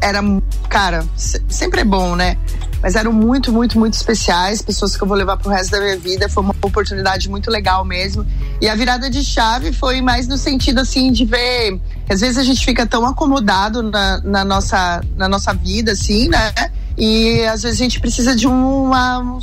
era, 0.00 0.20
cara, 0.68 1.04
sempre 1.16 1.82
é 1.82 1.84
bom, 1.84 2.16
né? 2.16 2.36
Mas 2.82 2.96
eram 2.96 3.12
muito, 3.12 3.52
muito, 3.52 3.78
muito 3.78 3.94
especiais, 3.94 4.62
pessoas 4.62 4.96
que 4.96 5.02
eu 5.02 5.06
vou 5.06 5.16
levar 5.16 5.36
pro 5.36 5.50
resto 5.50 5.72
da 5.72 5.80
minha 5.80 5.98
vida. 5.98 6.28
Foi 6.28 6.42
uma 6.42 6.54
oportunidade 6.62 7.28
muito 7.28 7.50
legal 7.50 7.84
mesmo. 7.84 8.26
E 8.60 8.68
a 8.68 8.74
virada 8.74 9.10
de 9.10 9.22
chave 9.22 9.72
foi 9.72 10.00
mais 10.00 10.26
no 10.26 10.38
sentido 10.38 10.80
assim 10.80 11.12
de 11.12 11.24
ver. 11.24 11.78
Às 12.08 12.20
vezes 12.20 12.38
a 12.38 12.42
gente 12.42 12.64
fica 12.64 12.86
tão 12.86 13.06
acomodado 13.06 13.82
na, 13.82 14.20
na 14.22 14.44
nossa, 14.44 15.02
na 15.16 15.28
nossa 15.28 15.52
vida, 15.52 15.92
assim, 15.92 16.28
né? 16.28 16.52
E 16.96 17.42
às 17.44 17.62
vezes 17.62 17.80
a 17.80 17.82
gente 17.82 18.00
precisa 18.00 18.34
de 18.34 18.46
uma, 18.46 19.38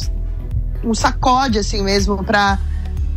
um 0.84 0.94
sacode, 0.94 1.60
assim 1.60 1.84
mesmo, 1.84 2.24
para 2.24 2.60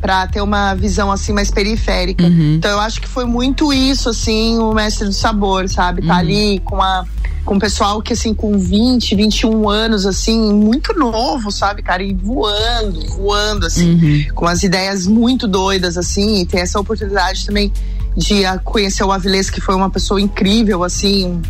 para 0.01 0.27
ter 0.27 0.41
uma 0.41 0.75
visão 0.75 1.13
assim 1.13 1.31
mais 1.31 1.51
periférica. 1.51 2.25
Uhum. 2.25 2.55
Então 2.55 2.71
eu 2.71 2.81
acho 2.81 3.01
que 3.01 3.07
foi 3.07 3.27
muito 3.27 3.71
isso 3.71 4.09
assim, 4.09 4.59
o 4.59 4.73
mestre 4.73 5.07
do 5.07 5.13
sabor, 5.13 5.69
sabe? 5.69 6.01
Tá 6.01 6.15
uhum. 6.15 6.19
ali 6.19 6.61
com 6.61 6.81
a 6.81 7.05
com 7.45 7.59
pessoal 7.59 8.01
que, 8.03 8.13
assim, 8.13 8.35
com 8.35 8.59
20, 8.59 9.15
21 9.15 9.69
anos, 9.69 10.07
assim, 10.07 10.53
muito 10.53 10.93
novo, 10.95 11.51
sabe, 11.51 11.83
cara? 11.83 12.03
E 12.03 12.15
voando, 12.15 13.07
voando, 13.17 13.67
assim, 13.67 13.95
uhum. 13.95 14.35
com 14.35 14.47
as 14.47 14.63
ideias 14.63 15.07
muito 15.07 15.49
doidas, 15.49 15.97
assim, 15.97 16.41
e 16.41 16.47
tem 16.47 16.61
essa 16.61 16.79
oportunidade 16.79 17.47
também 17.47 17.73
de 18.17 18.43
conhecer 18.65 19.05
o 19.05 19.13
Avilés, 19.13 19.51
que 19.51 19.61
foi 19.61 19.75
uma 19.75 19.91
pessoa 19.91 20.21
incrível, 20.21 20.83
assim, 20.85 21.41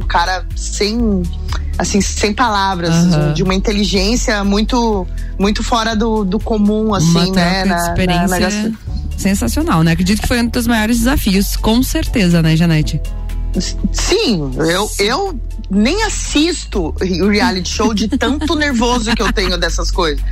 um 0.00 0.06
cara 0.06 0.44
sem 0.56 1.22
assim, 1.78 2.00
sem 2.00 2.34
palavras, 2.34 2.92
uhum. 2.92 3.32
de 3.32 3.42
uma 3.44 3.54
inteligência 3.54 4.42
muito 4.42 5.06
muito 5.38 5.62
fora 5.62 5.94
do, 5.94 6.24
do 6.24 6.40
comum, 6.40 6.92
assim, 6.92 7.10
uma 7.10 7.26
né? 7.26 7.64
Na, 7.64 7.76
experiência 7.76 8.40
na, 8.40 8.68
na... 8.68 8.76
sensacional, 9.16 9.84
né? 9.84 9.92
Acredito 9.92 10.20
que 10.20 10.26
foi 10.26 10.40
um 10.40 10.48
dos 10.48 10.66
maiores 10.66 10.98
desafios, 10.98 11.56
com 11.56 11.80
certeza, 11.82 12.42
né, 12.42 12.56
Janete? 12.56 13.00
Sim, 13.92 14.52
eu, 14.56 14.90
eu 14.98 15.40
nem 15.70 16.02
assisto 16.04 16.94
o 17.00 17.28
reality 17.28 17.68
show 17.68 17.92
de 17.92 18.08
tanto 18.08 18.54
nervoso 18.54 19.14
que 19.14 19.22
eu 19.22 19.32
tenho 19.32 19.58
dessas 19.58 19.90
coisas. 19.90 20.24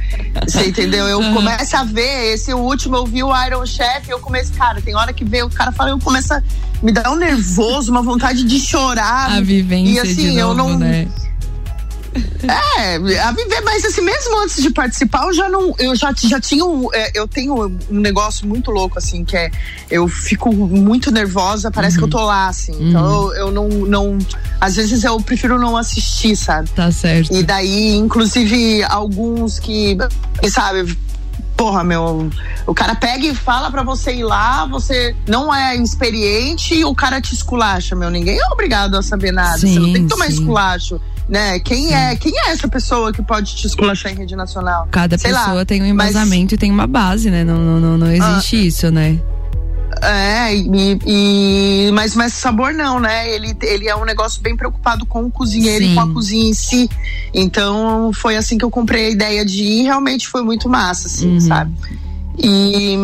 Você 0.46 0.68
entendeu? 0.68 1.06
Eu 1.06 1.20
começo 1.32 1.76
a 1.76 1.84
ver, 1.84 2.34
esse 2.34 2.52
último 2.54 2.96
eu 2.96 3.06
vi 3.06 3.22
o 3.22 3.44
Iron 3.46 3.66
Chef, 3.66 4.08
eu 4.08 4.18
começo, 4.18 4.52
cara, 4.52 4.80
tem 4.80 4.94
hora 4.94 5.12
que 5.12 5.24
vem 5.24 5.42
o 5.42 5.50
cara 5.50 5.72
fala, 5.72 5.90
eu 5.90 5.98
começo 5.98 6.32
a 6.32 6.42
me 6.82 6.92
dar 6.92 7.10
um 7.10 7.16
nervoso, 7.16 7.90
uma 7.90 8.02
vontade 8.02 8.44
de 8.44 8.58
chorar. 8.58 9.30
A 9.30 9.40
vivência 9.40 9.92
e 9.92 9.98
assim, 9.98 10.38
novo, 10.38 10.38
eu 10.38 10.54
não 10.54 10.78
né? 10.78 11.08
É, 12.78 12.96
a 13.18 13.32
viver, 13.32 13.60
mas 13.62 13.84
assim, 13.84 14.00
mesmo 14.00 14.38
antes 14.42 14.62
de 14.62 14.70
participar, 14.70 15.24
eu 15.24 15.34
já 15.34 15.48
não. 15.48 15.74
Eu 15.78 15.94
já, 15.94 16.12
já 16.16 16.40
tinha 16.40 16.64
um. 16.64 16.88
é, 16.92 17.10
eu 17.14 17.26
tenho 17.26 17.66
um 17.90 18.00
negócio 18.00 18.46
muito 18.46 18.70
louco, 18.70 18.98
assim, 18.98 19.24
que 19.24 19.36
é. 19.36 19.50
Eu 19.90 20.08
fico 20.08 20.52
muito 20.52 21.10
nervosa, 21.10 21.70
parece 21.70 21.98
que 21.98 22.04
eu 22.04 22.08
tô 22.08 22.24
lá, 22.24 22.48
assim. 22.48 22.88
Então 22.88 23.06
eu, 23.06 23.34
eu 23.34 23.50
não, 23.52 23.68
não. 23.68 24.18
Às 24.60 24.76
vezes 24.76 25.04
eu 25.04 25.20
prefiro 25.20 25.58
não 25.58 25.76
assistir, 25.76 26.36
sabe? 26.36 26.68
Tá 26.70 26.90
certo. 26.90 27.34
E 27.34 27.42
daí, 27.42 27.94
inclusive, 27.94 28.82
alguns 28.84 29.58
que, 29.58 29.96
sabe, 30.50 30.96
porra, 31.56 31.82
meu, 31.82 32.30
o 32.66 32.74
cara 32.74 32.94
pega 32.94 33.26
e 33.26 33.34
fala 33.34 33.70
pra 33.70 33.82
você 33.82 34.14
ir 34.14 34.24
lá, 34.24 34.66
você 34.66 35.16
não 35.26 35.52
é 35.52 35.74
experiente 35.76 36.74
e 36.74 36.84
o 36.84 36.94
cara 36.94 37.20
te 37.20 37.32
esculacha, 37.32 37.96
meu. 37.96 38.10
Ninguém 38.10 38.38
é 38.38 38.46
obrigado 38.52 38.96
a 38.96 39.02
saber 39.02 39.32
nada. 39.32 39.58
você 39.58 39.78
não 39.78 39.92
tem 39.92 40.02
que 40.04 40.08
tomar 40.08 40.26
sim. 40.26 40.32
esculacho. 40.32 41.00
Né? 41.28 41.58
Quem 41.58 41.92
é, 41.92 42.14
quem 42.14 42.32
é 42.36 42.50
essa 42.52 42.68
pessoa 42.68 43.12
que 43.12 43.20
pode 43.20 43.56
te 43.56 43.66
esculachar 43.66 44.12
em 44.12 44.16
rede 44.16 44.36
nacional? 44.36 44.86
Cada 44.92 45.18
Sei 45.18 45.32
lá, 45.32 45.44
pessoa 45.46 45.66
tem 45.66 45.82
um 45.82 45.94
mas- 45.94 46.10
embasamento 46.10 46.54
e 46.54 46.58
tem 46.58 46.70
uma 46.70 46.86
base, 46.86 47.30
né? 47.30 47.42
Não, 47.42 47.58
não, 47.58 47.80
não, 47.80 47.98
não 47.98 48.12
existe 48.12 48.64
isso, 48.68 48.90
né? 48.92 49.18
É, 50.02 50.54
e, 50.54 50.98
e- 51.06 51.90
mas, 51.92 52.14
mas 52.14 52.32
sabor 52.34 52.72
não, 52.74 53.00
né? 53.00 53.28
Ele, 53.34 53.56
ele 53.62 53.88
é 53.88 53.96
um 53.96 54.04
negócio 54.04 54.40
bem 54.42 54.56
preocupado 54.56 55.04
com 55.06 55.24
o 55.24 55.30
cozinheiro 55.30 55.84
e 55.84 55.88
Sim. 55.88 55.94
com 55.94 56.00
a 56.02 56.12
cozinha 56.12 56.50
em 56.50 56.54
si. 56.54 56.88
Então 57.32 58.12
foi 58.12 58.36
assim 58.36 58.56
que 58.58 58.64
eu 58.64 58.70
comprei 58.70 59.06
a 59.06 59.10
ideia 59.10 59.44
de 59.44 59.62
ir. 59.62 59.82
Realmente 59.84 60.28
foi 60.28 60.42
muito 60.42 60.68
massa, 60.68 61.08
assim, 61.08 61.34
Uhum. 61.34 61.40
sabe? 61.40 61.72
E, 62.38 62.96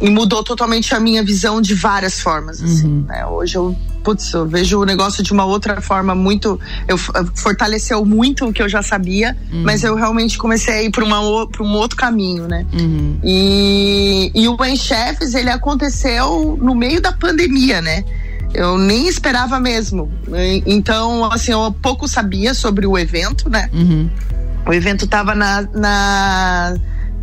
e 0.00 0.10
mudou 0.10 0.42
totalmente 0.42 0.94
a 0.94 1.00
minha 1.00 1.22
visão 1.22 1.60
de 1.60 1.74
várias 1.74 2.20
formas, 2.20 2.62
assim, 2.62 2.86
Uhum. 2.86 3.04
né? 3.06 3.26
Hoje 3.26 3.56
eu, 3.56 3.76
putz, 4.02 4.32
eu 4.32 4.46
vejo 4.46 4.80
o 4.80 4.84
negócio 4.84 5.22
de 5.22 5.32
uma 5.32 5.44
outra 5.44 5.80
forma 5.80 6.14
muito. 6.14 6.58
Eu, 6.88 6.96
fortaleceu 7.34 8.04
muito 8.04 8.46
o 8.46 8.52
que 8.52 8.62
eu 8.62 8.68
já 8.68 8.82
sabia, 8.82 9.36
Uhum. 9.52 9.62
mas 9.64 9.84
eu 9.84 9.94
realmente 9.94 10.38
comecei 10.38 10.74
a 10.74 10.82
ir 10.82 10.90
para 10.90 11.04
um 11.04 11.72
outro 11.74 11.96
caminho, 11.96 12.48
né? 12.48 12.64
Uhum. 12.72 13.18
E, 13.22 14.30
e 14.34 14.48
o 14.48 14.56
Chefes, 14.76 15.34
ele 15.34 15.50
aconteceu 15.50 16.58
no 16.60 16.74
meio 16.74 17.00
da 17.00 17.12
pandemia, 17.12 17.82
né? 17.82 18.04
Eu 18.54 18.78
nem 18.78 19.06
esperava 19.06 19.60
mesmo. 19.60 20.10
Então, 20.64 21.30
assim, 21.30 21.52
eu 21.52 21.74
pouco 21.82 22.08
sabia 22.08 22.54
sobre 22.54 22.86
o 22.86 22.96
evento, 22.96 23.50
né? 23.50 23.68
Uhum. 23.72 24.08
O 24.66 24.72
evento 24.72 25.06
tava 25.06 25.34
na, 25.34 25.62
na, 25.74 26.74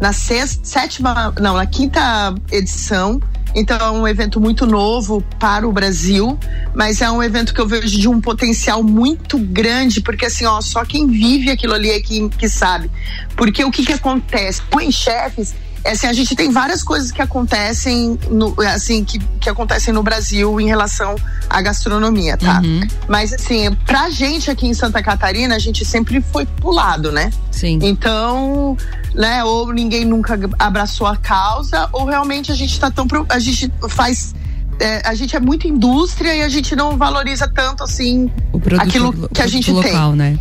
na 0.03 0.11
sexta, 0.11 0.59
sétima, 0.65 1.33
não, 1.39 1.55
na 1.55 1.65
quinta 1.65 2.35
edição. 2.51 3.21
Então 3.55 3.77
é 3.77 3.91
um 3.91 4.05
evento 4.05 4.41
muito 4.41 4.65
novo 4.65 5.23
para 5.39 5.65
o 5.65 5.71
Brasil, 5.71 6.37
mas 6.75 7.01
é 7.01 7.09
um 7.09 7.23
evento 7.23 7.53
que 7.53 7.61
eu 7.61 7.67
vejo 7.67 7.97
de 7.97 8.09
um 8.09 8.19
potencial 8.19 8.83
muito 8.83 9.37
grande, 9.37 10.01
porque 10.01 10.25
assim, 10.25 10.45
ó, 10.45 10.59
só 10.59 10.83
quem 10.83 11.07
vive 11.07 11.51
aquilo 11.51 11.73
ali 11.73 11.89
é 11.89 12.01
que, 12.01 12.27
que 12.29 12.49
sabe. 12.49 12.91
Porque 13.37 13.63
o 13.63 13.71
que 13.71 13.85
que 13.85 13.93
acontece? 13.93 14.61
Em 14.81 14.91
Chefes, 14.91 15.55
é 15.83 15.91
assim, 15.91 16.07
a 16.07 16.13
gente 16.13 16.35
tem 16.35 16.49
várias 16.51 16.81
coisas 16.83 17.11
que 17.11 17.21
acontecem 17.21 18.17
no, 18.29 18.55
assim, 18.61 19.03
que, 19.03 19.19
que 19.39 19.49
acontecem 19.49 19.93
no 19.93 20.01
Brasil 20.01 20.59
em 20.61 20.67
relação 20.67 21.15
à 21.49 21.61
gastronomia, 21.61 22.37
tá? 22.37 22.61
Uhum. 22.63 22.81
Mas 23.07 23.33
assim, 23.33 23.73
pra 23.85 24.09
gente 24.09 24.49
aqui 24.49 24.65
em 24.67 24.73
Santa 24.73 25.01
Catarina, 25.03 25.55
a 25.55 25.59
gente 25.59 25.83
sempre 25.85 26.21
foi 26.21 26.45
pulado, 26.45 27.11
né? 27.11 27.31
Sim. 27.51 27.79
Então, 27.81 28.77
né, 29.13 29.43
ou 29.43 29.73
ninguém 29.73 30.05
nunca 30.05 30.39
abraçou 30.57 31.05
a 31.07 31.17
causa, 31.17 31.89
ou 31.91 32.05
realmente 32.05 32.51
a 32.51 32.55
gente 32.55 32.79
tá 32.79 32.89
tão. 32.89 33.05
A 33.29 33.39
gente 33.39 33.71
faz. 33.89 34.33
é, 34.79 35.01
a 35.07 35.13
gente 35.13 35.35
é 35.35 35.39
muito 35.39 35.67
indústria 35.67 36.33
e 36.35 36.41
a 36.41 36.49
gente 36.49 36.75
não 36.75 36.97
valoriza 36.97 37.47
tanto 37.47 37.83
assim 37.83 38.31
aquilo 38.79 39.11
lo- 39.11 39.29
que 39.29 39.41
a 39.41 39.45
produto 39.45 39.49
gente 39.51 39.71
local, 39.71 40.09
tem. 40.11 40.17
né? 40.17 40.37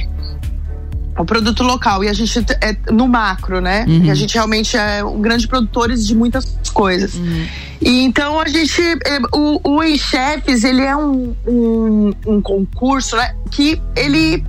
O 1.19 1.25
produto 1.25 1.63
local. 1.63 2.03
E 2.03 2.09
a 2.09 2.13
gente 2.13 2.39
é 2.61 2.77
no 2.91 3.07
macro, 3.07 3.61
né? 3.61 3.85
Uhum. 3.87 4.05
E 4.05 4.11
a 4.11 4.15
gente 4.15 4.35
realmente 4.35 4.77
é 4.77 5.05
um 5.05 5.21
grande 5.21 5.47
produtores 5.47 6.07
de 6.07 6.15
muitas 6.15 6.57
coisas. 6.73 7.15
Uhum. 7.15 7.47
E 7.81 8.03
então 8.03 8.41
a 8.41 8.49
gente. 8.49 8.81
é, 8.81 9.19
O, 9.33 9.61
o 9.63 9.83
Em 9.83 9.99
Chefes, 9.99 10.65
ele 10.65 10.83
é 10.83 10.97
um, 10.97 11.35
um, 11.47 12.11
um 12.27 12.41
concurso, 12.41 13.17
né? 13.17 13.35
Que 13.51 13.81
ele, 13.95 14.43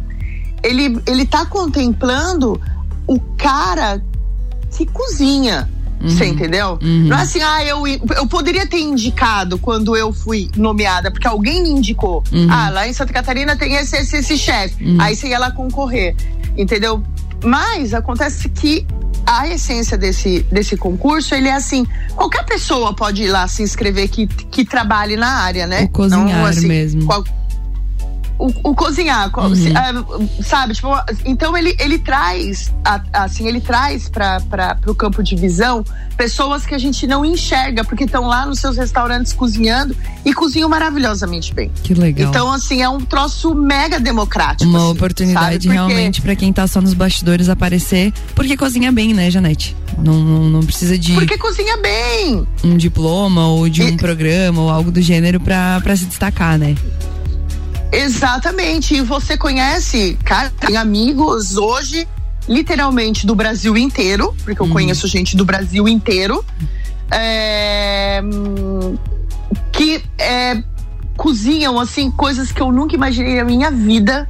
ele, 0.63 0.99
ele 1.05 1.25
tá 1.25 1.45
contemplando 1.45 2.59
o 3.05 3.19
cara 3.37 4.01
que 4.75 4.85
cozinha. 4.85 5.69
Você 6.03 6.25
entendeu? 6.25 6.77
Uhum. 6.81 7.07
Não 7.07 7.17
é 7.17 7.21
assim, 7.21 7.41
ah, 7.41 7.63
eu, 7.63 7.87
eu 7.87 8.27
poderia 8.27 8.67
ter 8.67 8.81
indicado 8.81 9.57
quando 9.57 9.95
eu 9.95 10.11
fui 10.11 10.51
nomeada, 10.57 11.09
porque 11.09 11.25
alguém 11.25 11.63
me 11.63 11.69
indicou. 11.69 12.21
Uhum. 12.29 12.47
Ah, 12.49 12.69
lá 12.69 12.85
em 12.85 12.91
Santa 12.91 13.13
Catarina 13.13 13.55
tem 13.55 13.75
esse, 13.75 13.95
esse, 13.95 14.17
esse 14.17 14.37
chefe. 14.37 14.83
Uhum. 14.83 14.97
Aí 14.99 15.15
você 15.15 15.29
ia 15.29 15.39
lá 15.39 15.51
concorrer. 15.51 16.13
Entendeu? 16.57 17.03
Mas 17.43 17.93
acontece 17.93 18.47
que 18.49 18.85
a 19.25 19.47
essência 19.47 19.97
desse, 19.97 20.41
desse 20.51 20.75
concurso, 20.77 21.33
ele 21.33 21.47
é 21.47 21.53
assim, 21.53 21.85
qualquer 22.15 22.45
pessoa 22.45 22.93
pode 22.93 23.23
ir 23.23 23.27
lá 23.29 23.47
se 23.47 23.63
inscrever 23.63 24.07
que, 24.09 24.27
que 24.27 24.65
trabalhe 24.65 25.15
na 25.15 25.29
área, 25.41 25.65
né? 25.65 25.83
O 25.83 25.89
cozinhar 25.89 26.25
Não, 26.39 26.45
assim, 26.45 26.67
mesmo. 26.67 27.05
qual- 27.05 27.23
o, 28.47 28.71
o 28.71 28.75
cozinhar, 28.75 29.31
Uhum. 29.37 29.53
ah, 29.75 30.43
sabe? 30.43 30.73
Tipo, 30.73 30.89
então 31.25 31.55
ele, 31.57 31.75
ele 31.79 31.97
traz, 31.99 32.73
assim, 33.13 33.47
ele 33.47 33.61
traz 33.61 34.09
para 34.09 34.77
o 34.85 34.93
campo 34.93 35.23
de 35.23 35.35
visão 35.35 35.83
pessoas 36.17 36.65
que 36.65 36.75
a 36.75 36.77
gente 36.77 37.07
não 37.07 37.23
enxerga, 37.23 37.83
porque 37.83 38.03
estão 38.03 38.25
lá 38.27 38.45
nos 38.45 38.59
seus 38.59 38.75
restaurantes 38.77 39.31
cozinhando 39.33 39.95
e 40.25 40.33
cozinham 40.33 40.67
maravilhosamente 40.69 41.53
bem. 41.53 41.71
Que 41.83 41.93
legal. 41.93 42.29
Então, 42.29 42.51
assim, 42.51 42.81
é 42.81 42.89
um 42.89 42.99
troço 42.99 43.55
mega 43.55 43.99
democrático. 43.99 44.69
Uma 44.69 44.79
assim, 44.79 44.91
oportunidade 44.91 45.67
realmente 45.69 46.21
pra 46.21 46.35
quem 46.35 46.51
tá 46.51 46.67
só 46.67 46.81
nos 46.81 46.93
bastidores 46.93 47.49
aparecer, 47.49 48.11
porque 48.35 48.57
cozinha 48.57 48.91
bem, 48.91 49.13
né, 49.13 49.31
Janete? 49.31 49.75
Não, 49.97 50.15
não, 50.19 50.43
não 50.49 50.63
precisa 50.63 50.97
de 50.97 51.13
Porque 51.13 51.37
cozinha 51.37 51.77
bem. 51.77 52.45
um 52.63 52.75
diploma 52.77 53.47
ou 53.47 53.69
de 53.69 53.83
um 53.83 53.89
E- 53.89 53.97
programa 53.97 54.59
ou 54.61 54.69
algo 54.69 54.91
do 54.91 55.01
gênero 55.01 55.39
pra 55.39 55.81
se 55.95 56.05
destacar, 56.05 56.57
né? 56.57 56.75
Exatamente. 57.93 58.95
E 58.95 59.01
você 59.01 59.37
conhece, 59.37 60.17
cara, 60.25 60.49
tem 60.49 60.75
amigos 60.75 61.55
hoje, 61.55 62.07
literalmente, 62.49 63.25
do 63.25 63.35
Brasil 63.35 63.77
inteiro, 63.77 64.35
porque 64.43 64.61
eu 64.61 64.67
conheço 64.67 65.07
gente 65.07 65.37
do 65.37 65.45
Brasil 65.45 65.87
inteiro, 65.87 66.43
é, 67.11 68.21
hum, 68.23 68.97
que 69.71 70.03
é, 70.17 70.63
cozinham, 71.15 71.79
assim, 71.79 72.09
coisas 72.09 72.51
que 72.51 72.61
eu 72.61 72.71
nunca 72.71 72.95
imaginei 72.95 73.35
na 73.35 73.43
minha 73.43 73.69
vida. 73.69 74.27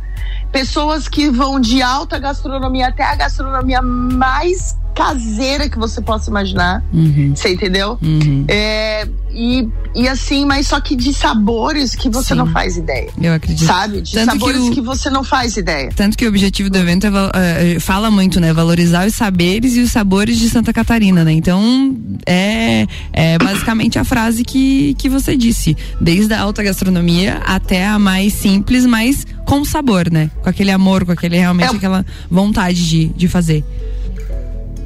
Pessoas 0.52 1.08
que 1.08 1.30
vão 1.30 1.60
de 1.60 1.82
alta 1.82 2.20
gastronomia 2.20 2.90
até 2.90 3.04
a 3.04 3.16
gastronomia 3.16 3.82
mais 3.82 4.78
caseira 4.96 5.70
que 5.70 5.78
você 5.78 6.02
possa 6.02 6.30
imaginar. 6.30 6.84
Uhum. 6.94 7.34
Você 7.36 7.54
entendeu? 7.54 7.98
Uhum. 8.02 8.46
É, 8.48 9.08
e, 9.32 9.68
e 9.96 10.08
assim, 10.08 10.46
mas 10.46 10.68
só 10.68 10.80
que 10.80 10.96
de 10.96 11.14
sabores 11.14 11.96
que 11.96 12.10
você 12.10 12.30
Sim. 12.30 12.36
não 12.36 12.48
faz 12.48 12.78
ideia. 12.78 13.10
Eu 13.22 13.34
acredito. 13.34 13.66
Sabe? 13.66 14.02
De 14.02 14.14
Tanto 14.14 14.34
que 14.34 14.40
sabores 14.40 14.62
o- 14.62 14.72
que, 14.72 14.82
você 14.82 15.10
não 15.10 15.24
faz 15.24 15.58
ideia. 15.58 15.90
Tanto 15.96 16.18
que 16.18 16.26
o 16.26 16.30
objetivo 16.30 16.70
do 16.70 16.78
evento 16.78 17.08
é, 17.08 17.10
val- 17.10 17.32
é, 17.34 17.80
fala 17.80 18.12
muito, 18.12 18.40
né? 18.40 18.54
Valorizar 18.54 19.08
os 19.08 19.16
saberes 19.16 19.76
e 19.76 19.80
os 19.82 19.92
sabores 19.92 20.38
de 20.38 20.50
Santa 20.50 20.72
Catarina, 20.72 21.24
né? 21.24 21.32
Então, 21.34 21.96
é, 22.26 22.86
é 23.12 23.38
basicamente 23.38 23.98
a 23.98 24.04
frase 24.04 24.44
que, 24.44 24.94
que 24.96 25.10
você 25.10 25.36
disse. 25.36 25.76
Desde 26.00 26.34
a 26.34 26.42
alta 26.42 26.62
gastronomia 26.64 27.42
até 27.46 27.86
a 27.88 27.98
mais 27.98 28.34
simples, 28.34 28.86
mas 28.86 29.26
com 29.46 29.66
sabor, 29.66 30.12
né? 30.12 30.30
Com 30.42 30.50
aquele 30.50 30.72
amor, 30.72 31.06
com 31.06 31.12
aquele 31.12 31.38
realmente 31.38 31.74
É- 31.74 31.78
aquela 31.78 32.06
vontade 32.30 32.88
de, 32.88 33.08
de 33.10 33.28
fazer. 33.28 33.64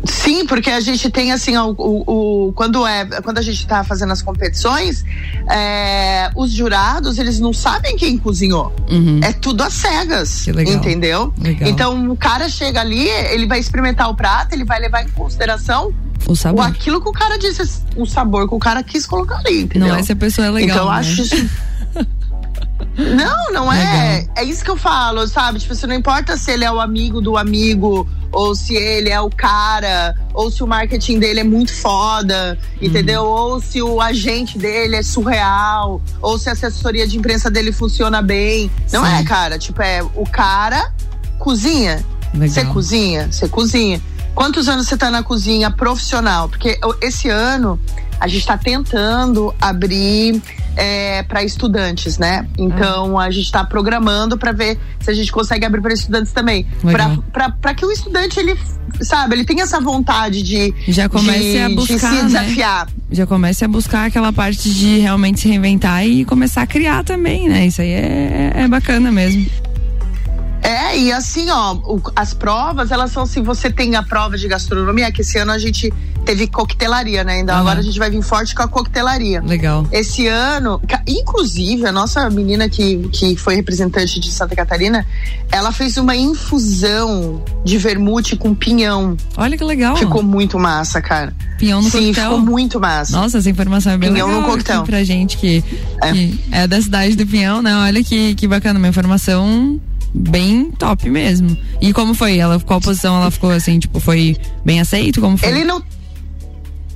Sim, 0.08 0.46
porque 0.46 0.70
a 0.70 0.80
gente 0.80 1.10
tem 1.10 1.32
assim, 1.32 1.56
o, 1.58 1.76
o- 1.78 2.48
o- 2.48 2.54
quando, 2.54 2.86
é, 2.88 3.06
quando 3.22 3.38
a 3.38 3.42
gente 3.42 3.66
tá 3.68 3.84
fazendo 3.84 4.12
as 4.14 4.22
competições, 4.22 5.04
é, 5.50 6.30
os 6.36 6.52
jurados, 6.52 7.18
eles 7.18 7.40
não 7.40 7.54
sabem 7.54 7.96
quem 7.96 8.18
cozinhou. 8.18 8.74
Uhum. 8.90 9.20
É 9.24 9.32
tudo 9.34 9.62
às 9.64 9.74
cegas. 9.74 10.42
Que 10.44 10.52
legal. 10.52 10.74
Entendeu? 10.76 11.34
Legal. 11.40 11.70
Então 11.70 12.10
o 12.12 12.18
cara 12.18 12.50
chega 12.50 12.82
ali, 12.82 13.08
ele 13.08 13.46
vai 13.46 13.60
experimentar 13.60 14.10
o 14.10 14.16
prato, 14.16 14.54
ele 14.54 14.66
vai 14.66 14.80
levar 14.80 15.04
em 15.04 15.10
consideração 15.10 15.94
O 16.26 16.36
sabor. 16.36 16.66
aquilo 16.66 17.02
que 17.02 17.10
o 17.10 17.14
cara 17.14 17.38
disse, 17.38 17.62
o 17.96 18.06
sabor 18.06 18.48
que 18.48 18.56
o 18.56 18.60
cara 18.60 18.84
quis 18.84 19.06
colocar 19.06 19.38
ali, 19.40 19.64
entendeu? 19.64 19.90
Não 19.90 19.96
é 19.96 20.04
se 20.04 20.12
a 20.12 20.16
pessoa 20.16 20.48
é 20.48 20.52
legal. 20.52 20.70
então 20.78 20.86
eu 20.88 20.92
né? 20.94 21.00
acho 21.00 21.22
isso. 21.22 21.50
Não, 22.98 23.54
não 23.54 23.72
é. 23.72 24.28
É 24.36 24.44
isso 24.44 24.64
que 24.64 24.72
eu 24.72 24.76
falo, 24.76 25.28
sabe? 25.28 25.60
Tipo, 25.60 25.76
se 25.76 25.86
não 25.86 25.94
importa 25.94 26.36
se 26.36 26.52
ele 26.52 26.66
é 26.66 26.72
o 26.72 26.80
amigo 26.80 27.22
do 27.22 27.38
amigo, 27.38 28.08
ou 28.32 28.56
se 28.56 28.76
ele 28.76 29.10
é 29.10 29.22
o 29.22 29.30
cara, 29.30 30.16
ou 30.34 30.50
se 30.50 30.64
o 30.64 30.68
marketing 30.68 31.20
dele 31.20 31.42
é 31.42 31.44
muito 31.44 31.74
foda, 31.74 32.58
entendeu? 32.82 33.24
Uhum. 33.24 33.30
Ou 33.30 33.62
se 33.62 33.82
o 33.82 34.02
agente 34.02 34.58
dele 34.58 34.96
é 34.96 35.04
surreal, 35.04 36.02
ou 36.22 36.40
se 36.40 36.50
a 36.50 36.54
assessoria 36.54 37.08
de 37.08 37.18
imprensa 37.18 37.52
dele 37.52 37.72
funciona 37.72 38.22
bem. 38.22 38.72
Não 38.92 39.06
Sim. 39.06 39.14
é, 39.14 39.24
cara. 39.24 39.60
Tipo, 39.60 39.82
é 39.82 40.02
o 40.16 40.26
cara 40.26 40.92
cozinha. 41.38 42.04
Legal. 42.34 42.50
Você 42.50 42.66
cozinha, 42.66 43.32
você 43.32 43.48
cozinha. 43.48 44.02
Quantos 44.34 44.68
anos 44.68 44.88
você 44.88 44.98
tá 44.98 45.10
na 45.10 45.24
cozinha 45.24 45.72
profissional? 45.72 46.50
Porque 46.50 46.80
esse 47.02 47.30
ano 47.30 47.80
a 48.20 48.28
gente 48.28 48.46
tá 48.46 48.58
tentando 48.58 49.54
abrir 49.60 50.42
para 51.28 51.44
estudantes, 51.44 52.18
né? 52.18 52.48
Então 52.58 53.18
a 53.18 53.30
gente 53.32 53.46
está 53.46 53.64
programando 53.64 54.38
para 54.38 54.52
ver 54.52 54.80
se 55.00 55.10
a 55.10 55.14
gente 55.14 55.32
consegue 55.32 55.66
abrir 55.66 55.82
para 55.82 55.94
estudantes 55.94 56.32
também, 56.32 56.66
para 57.32 57.74
que 57.74 57.86
o 57.86 57.92
estudante 57.92 58.40
ele 58.40 58.58
sabe, 59.02 59.36
ele 59.36 59.46
tenha 59.46 59.64
essa 59.64 59.80
vontade 59.80 60.42
de 60.42 60.74
Já 60.88 61.10
comece 61.10 61.52
de, 61.52 61.60
a 61.60 61.68
de 61.68 61.76
buscar, 61.76 61.98
se 61.98 62.06
né? 62.06 62.24
desafiar. 62.24 62.88
Já 63.12 63.26
comece 63.26 63.66
a 63.66 63.68
buscar 63.68 64.06
aquela 64.08 64.32
parte 64.34 64.70
de 64.70 65.00
realmente 65.00 65.40
se 65.40 65.48
reinventar 65.48 66.06
e 66.06 66.26
começar 66.26 66.62
a 66.62 66.68
criar 66.68 67.04
também, 67.04 67.48
né? 67.48 67.66
Isso 67.66 67.82
aí 67.82 67.92
é, 67.92 68.52
é 68.56 68.68
bacana 68.68 69.12
mesmo. 69.12 69.46
É, 70.62 70.98
e 70.98 71.12
assim, 71.12 71.50
ó, 71.50 71.78
as 72.16 72.34
provas, 72.34 72.92
elas 72.92 73.12
são 73.12 73.24
assim, 73.24 73.42
você 73.42 73.70
tem 73.70 73.96
a 73.96 74.04
prova 74.04 74.38
de 74.38 74.48
gastronomia, 74.48 75.12
que 75.12 75.22
esse 75.22 75.38
ano 75.38 75.52
a 75.52 75.58
gente 75.58 75.94
teve 76.28 76.46
coquetelaria, 76.48 77.24
né? 77.24 77.40
Então 77.40 77.56
Aham. 77.56 77.62
agora 77.62 77.80
a 77.80 77.82
gente 77.82 77.98
vai 77.98 78.10
vir 78.10 78.22
forte 78.22 78.54
com 78.54 78.62
a 78.62 78.68
coquetelaria. 78.68 79.42
Legal. 79.42 79.88
Esse 79.94 80.28
ano, 80.28 80.82
inclusive, 81.08 81.86
a 81.86 81.92
nossa 81.92 82.30
menina 82.30 82.68
que, 82.68 83.08
que 83.14 83.38
foi 83.38 83.56
representante 83.56 84.20
de 84.20 84.30
Santa 84.30 84.54
Catarina, 84.54 85.08
ela 85.50 85.72
fez 85.72 85.96
uma 85.96 86.16
infusão 86.18 87.42
de 87.64 87.78
vermute 87.78 88.36
com 88.36 88.54
pinhão. 88.54 89.16
Olha 89.38 89.58
que 89.58 89.64
legal. 89.64 89.96
Ficou 89.96 90.22
muito 90.22 90.60
massa, 90.60 91.02
cara. 91.02 91.34
Pinhão 91.58 91.82
no 91.82 91.90
Sim, 91.90 92.00
coquetel. 92.10 92.24
ficou 92.32 92.40
muito 92.40 92.80
massa. 92.80 93.12
Nossa, 93.18 93.38
essa 93.38 93.50
informação 93.50 93.94
é 93.94 93.98
bem 93.98 94.12
Pinhão 94.12 94.28
legal 94.28 94.42
no 94.42 94.48
coquetel. 94.48 94.84
pra 94.84 95.04
gente 95.06 95.38
que 95.38 95.64
É. 96.04 96.12
que 96.12 96.40
é. 96.52 96.68
da 96.68 96.82
cidade 96.82 97.16
do 97.16 97.26
Pinhão, 97.26 97.62
né? 97.62 97.74
Olha 97.74 98.04
que, 98.04 98.36
que 98.36 98.48
bacana, 98.48 98.78
uma 98.78 98.88
informação 98.90 99.80
bem 100.14 100.72
top 100.72 101.10
mesmo. 101.10 101.56
E 101.82 101.94
como 101.94 102.14
foi? 102.14 102.38
Ela, 102.38 102.60
qual 102.60 102.82
posição 102.82 103.16
ela 103.22 103.32
ficou 103.32 103.50
assim, 103.52 103.80
tipo, 103.80 104.00
foi 104.00 104.36
bem 104.66 104.80
aceito? 104.82 105.22
Como 105.22 105.38
foi? 105.38 105.48
Ele 105.50 105.64
não. 105.64 105.82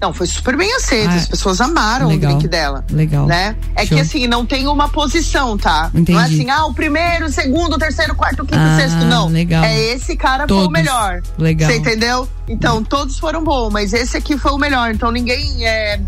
Não, 0.02 0.12
foi 0.12 0.26
super 0.26 0.58
bem 0.58 0.74
aceito. 0.76 1.12
Ah, 1.12 1.16
As 1.16 1.28
pessoas 1.28 1.62
amaram 1.62 2.08
legal. 2.08 2.32
o 2.32 2.36
drink 2.36 2.50
dela. 2.50 2.84
Legal. 2.90 3.28
Né? 3.28 3.56
É 3.76 3.86
Show. 3.86 3.96
que 3.96 4.02
assim, 4.02 4.26
não 4.26 4.46
tem 4.46 4.66
uma 4.68 4.90
posição, 4.90 5.56
tá? 5.58 5.92
Entendi. 5.94 6.14
Não 6.14 6.20
é 6.22 6.26
assim, 6.26 6.50
ah, 6.50 6.66
o 6.66 6.74
primeiro, 6.74 7.28
o 7.28 7.30
segundo, 7.30 7.74
o 7.76 7.78
terceiro, 7.78 8.14
o 8.14 8.16
quarto, 8.16 8.42
o 8.42 8.46
quinto, 8.46 8.60
Ah, 8.60 8.74
o 8.78 8.80
sexto. 8.82 9.06
Não. 9.06 9.28
legal. 9.28 9.64
É 9.64 9.80
esse 9.94 10.18
cara 10.18 10.48
foi 10.48 10.58
o 10.58 10.62
Todos. 10.62 10.72
melhor. 10.74 11.22
Legal. 11.38 11.70
Você 11.70 11.78
entendeu? 11.78 12.28
Então, 12.48 12.84
todos 12.84 13.20
foram 13.20 13.44
bons, 13.44 13.70
mas 13.72 13.94
esse 13.94 14.18
aqui 14.18 14.38
foi 14.38 14.52
o 14.52 14.58
melhor. 14.58 14.92
Então 14.92 15.12
ninguém 15.12 15.66
é. 15.68 16.00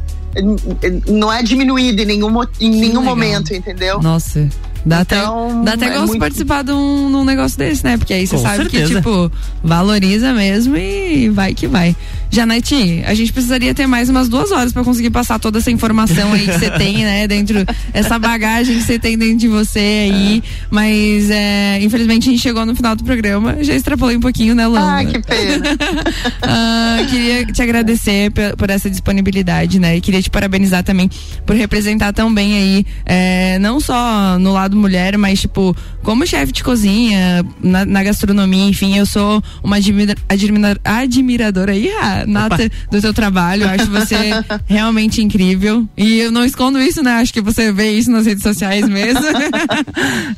Não 1.08 1.32
é 1.32 1.44
diminuído 1.44 2.02
em 2.02 2.06
nenhum, 2.06 2.30
em 2.60 2.70
nenhum 2.72 3.00
legal. 3.02 3.04
momento, 3.04 3.54
entendeu? 3.54 4.02
Nossa. 4.02 4.50
Dá 4.86 5.02
Então, 5.02 5.48
até, 5.50 5.64
dá 5.64 5.74
até 5.74 5.86
é 5.86 5.90
gosto 5.90 6.02
de 6.02 6.08
muito- 6.08 6.20
participar 6.20 6.64
de 6.64 6.72
um, 6.72 7.10
de 7.10 7.16
um 7.16 7.24
negócio 7.24 7.58
desse, 7.58 7.84
né? 7.86 7.98
Porque 7.98 8.14
aí 8.14 8.28
você 8.28 8.38
sabe 8.38 8.66
que, 8.66 8.78
certeza. 8.78 8.96
tipo, 9.00 9.32
valoriza 9.64 10.34
mesmo 10.34 10.76
e 10.76 11.30
vai 11.30 11.54
que 11.54 11.68
vai. 11.68 11.96
Janete, 12.30 13.04
a 13.06 13.14
gente 13.14 13.32
precisaria 13.32 13.74
ter 13.76 13.86
mais 13.86 14.10
umas 14.10 14.28
duas 14.28 14.52
horas 14.52 14.74
pra 14.74 14.84
conseguir 14.84 15.12
passar 15.12 15.38
toda 15.40 15.60
essa 15.60 15.70
informação 15.70 16.34
aí 16.34 16.48
que 16.48 16.52
você 16.60 16.70
tem, 16.78 16.98
né? 17.06 17.28
Dentro, 17.28 17.64
essa 17.94 18.18
bagagem 18.18 18.76
que 18.78 18.82
você 18.84 18.98
tem 18.98 19.16
dentro 19.18 19.38
de 19.38 19.48
você 19.48 19.80
aí. 19.80 20.44
Mas, 20.72 21.30
é, 21.30 21.80
infelizmente, 21.82 22.28
a 22.28 22.32
gente 22.32 22.42
chegou 22.42 22.66
no 22.66 22.76
final 22.76 22.96
do 22.96 23.04
programa. 23.04 23.58
Já 23.62 23.76
extrapolei 23.76 24.18
um 24.18 24.20
pouquinho, 24.20 24.56
né, 24.56 24.66
Lamba? 24.68 25.00
Ah, 25.00 25.06
que 25.06 25.20
pena. 25.22 25.64
Ah, 26.46 26.98
queria 27.10 27.46
te 27.46 27.62
agradecer 27.62 28.32
por, 28.58 28.70
essa 28.70 28.90
disponibilidade, 28.90 29.80
né? 29.80 29.98
E 29.98 30.02
queria 30.02 30.22
te 30.22 30.30
parabenizar 30.30 30.84
também 30.84 31.10
por 31.46 31.56
representar 31.56 32.12
tão 32.14 32.34
bem 32.34 32.54
aí, 32.56 32.86
é, 33.06 33.58
não 33.60 33.80
só 33.80 34.38
no 34.40 34.52
lado 34.54 34.73
mulher, 34.76 35.18
mas 35.18 35.42
tipo, 35.42 35.76
como 36.02 36.26
chefe 36.26 36.52
de 36.52 36.64
cozinha, 36.64 37.46
na, 37.62 37.86
na 37.86 38.04
gastronomia, 38.04 38.66
enfim, 38.66 38.98
eu 38.98 39.06
sou 39.06 39.42
uma 39.64 39.78
admira, 39.78 40.16
admira- 40.30 40.80
admiradora 40.84 41.72
aí, 41.72 41.90
ah, 42.02 42.24
nata 42.28 42.70
do 42.92 43.02
teu 43.02 43.14
trabalho. 43.14 43.64
Eu 43.64 43.70
acho 43.70 43.90
você 43.90 44.16
realmente 44.66 45.22
incrível. 45.22 45.88
E 45.98 46.20
eu 46.20 46.32
não 46.32 46.44
escondo 46.46 46.80
isso, 46.80 47.02
né? 47.04 47.12
Acho 47.14 47.34
que 47.34 47.42
você 47.42 47.72
vê 47.72 47.92
isso 47.92 48.12
nas 48.12 48.26
redes 48.26 48.44
sociais 48.44 48.88
mesmo. 48.88 49.22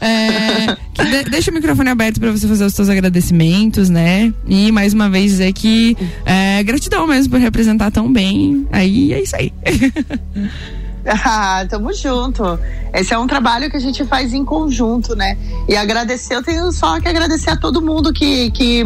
É, 0.01 0.75
de- 1.03 1.29
deixa 1.29 1.51
o 1.51 1.53
microfone 1.53 1.89
aberto 1.89 2.19
para 2.19 2.31
você 2.31 2.47
fazer 2.47 2.65
os 2.65 2.73
seus 2.73 2.89
agradecimentos, 2.89 3.89
né? 3.89 4.33
E 4.47 4.71
mais 4.71 4.93
uma 4.93 5.09
vez 5.09 5.31
dizer 5.31 5.53
que 5.53 5.95
é, 6.25 6.61
gratidão 6.63 7.07
mesmo 7.07 7.31
por 7.31 7.39
representar 7.39 7.91
tão 7.91 8.11
bem. 8.11 8.67
Aí 8.71 9.13
é 9.13 9.21
isso 9.21 9.35
aí. 9.35 9.51
Ah, 11.25 11.65
tamo 11.69 11.93
junto. 11.93 12.59
Esse 12.93 13.13
é 13.13 13.17
um 13.17 13.27
trabalho 13.27 13.69
que 13.69 13.77
a 13.77 13.79
gente 13.79 14.03
faz 14.05 14.33
em 14.33 14.43
conjunto, 14.43 15.15
né? 15.15 15.37
E 15.67 15.75
agradecer, 15.75 16.35
eu 16.35 16.43
tenho 16.43 16.71
só 16.71 16.99
que 16.99 17.07
agradecer 17.07 17.51
a 17.51 17.57
todo 17.57 17.81
mundo 17.81 18.11
que, 18.11 18.49
que, 18.51 18.83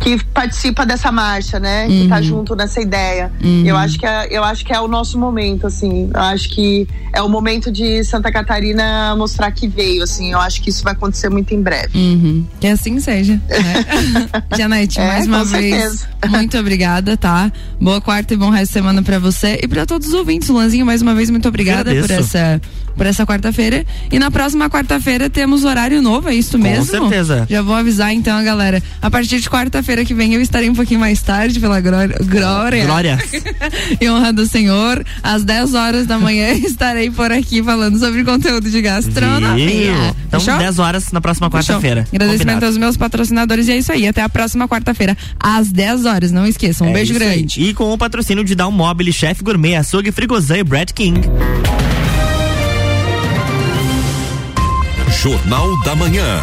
que 0.00 0.24
participa 0.32 0.86
dessa 0.86 1.12
marcha, 1.12 1.60
né? 1.60 1.86
Que 1.86 2.08
tá 2.08 2.22
junto 2.22 2.56
nessa 2.56 2.80
ideia. 2.80 3.30
Uhum. 3.44 3.64
Eu, 3.66 3.76
acho 3.76 3.98
que 3.98 4.06
é, 4.06 4.28
eu 4.30 4.42
acho 4.42 4.64
que 4.64 4.72
é 4.72 4.80
o 4.80 4.88
nosso 4.88 5.18
momento, 5.18 5.66
assim. 5.66 6.10
Eu 6.12 6.20
acho 6.20 6.48
que 6.48 6.88
é 7.12 7.20
o 7.20 7.28
momento 7.28 7.70
de 7.70 8.02
Santa 8.02 8.32
Catarina 8.32 9.14
mostrar 9.14 9.50
que 9.52 9.68
veio, 9.68 10.02
assim. 10.02 10.32
Eu 10.32 10.38
acho 10.40 10.62
que 10.62 10.70
isso 10.70 10.82
vai 10.82 10.94
acontecer 10.94 11.28
muito 11.28 11.54
em 11.54 11.60
breve. 11.60 11.98
Uhum. 11.98 12.46
Que 12.58 12.68
assim 12.68 12.98
seja. 12.98 13.34
Né? 13.48 13.84
Janete, 14.56 14.98
É, 14.98 15.06
mais 15.06 15.26
uma 15.26 15.40
com 15.40 15.44
vez, 15.44 15.74
certeza. 15.74 16.08
muito 16.28 16.58
obrigada, 16.58 17.16
tá? 17.16 17.52
Boa 17.78 18.00
quarta 18.00 18.32
e 18.32 18.36
bom 18.38 18.48
resto 18.48 18.68
de 18.68 18.72
semana 18.72 19.02
pra 19.02 19.18
você 19.18 19.60
e 19.62 19.68
pra 19.68 19.84
todos 19.84 20.08
os 20.08 20.14
ouvintes. 20.14 20.48
Lanzinho, 20.48 20.86
mais 20.86 21.02
uma 21.02 21.14
vez, 21.14 21.28
muito 21.28 21.46
obrigada 21.46 21.94
por 21.94 22.10
essa, 22.10 22.60
por 22.96 23.06
essa 23.06 23.24
quarta-feira. 23.26 23.84
E 24.10 24.18
na 24.18 24.30
próxima 24.30 24.68
quarta-feira 24.68 25.28
temos 25.30 25.64
horário 25.64 26.00
novo, 26.02 26.28
é 26.28 26.34
isso 26.34 26.58
mesmo? 26.58 26.84
certeza. 26.84 27.46
Já 27.48 27.62
vou 27.62 27.74
avisar 27.74 28.12
então 28.12 28.36
a 28.36 28.42
galera. 28.42 28.82
A 29.00 29.10
partir 29.10 29.40
de 29.40 29.48
quarta-feira 29.48 30.04
que 30.04 30.14
vem 30.14 30.34
eu 30.34 30.40
estarei 30.40 30.68
um 30.68 30.74
pouquinho 30.74 31.00
mais 31.00 31.20
tarde 31.22 31.58
pela 31.60 31.80
glória. 31.80 32.16
Glória. 32.24 32.84
Glória. 32.90 33.18
e 34.00 34.08
honra 34.08 34.32
do 34.32 34.46
Senhor. 34.46 35.04
Às 35.22 35.44
10 35.44 35.74
horas 35.74 36.06
da 36.06 36.18
manhã 36.18 36.52
estarei 36.64 37.10
por 37.10 37.30
aqui 37.32 37.62
falando 37.62 37.98
sobre 37.98 38.24
conteúdo 38.24 38.70
de 38.70 38.80
gastronomia. 38.82 40.14
Então, 40.26 40.40
Fechou? 40.40 40.58
10 40.58 40.78
horas 40.78 41.12
na 41.12 41.20
próxima 41.20 41.50
quarta-feira. 41.50 42.06
Agradecimento 42.12 42.38
Combinado. 42.40 42.66
aos 42.66 42.76
meus 42.76 42.96
patrocinadores 42.96 43.68
e 43.68 43.72
é 43.72 43.76
isso 43.78 43.92
aí. 43.92 44.06
Até 44.06 44.22
a 44.22 44.28
próxima 44.28 44.68
quarta-feira, 44.68 45.16
às 45.38 45.70
10 45.70 46.04
horas. 46.04 46.30
Não 46.32 46.46
esqueçam. 46.46 46.86
Um 46.86 46.90
É 46.90 46.94
beijo 46.94 47.12
isso 47.14 47.22
aí. 47.22 47.36
grande. 47.36 47.62
E 47.62 47.74
com 47.74 47.92
o 47.92 47.98
patrocínio 47.98 48.44
de 48.44 48.54
Down 48.54 48.70
Mobile, 48.72 49.12
Chef 49.12 49.42
Gourmet, 49.42 49.76
Açougue 49.76 50.10
Frigozan 50.12 50.58
e 50.58 50.64
Brad 50.64 50.90
King. 50.92 51.20
Jornal 55.22 55.78
da 55.82 55.94
Manhã. 55.94 56.42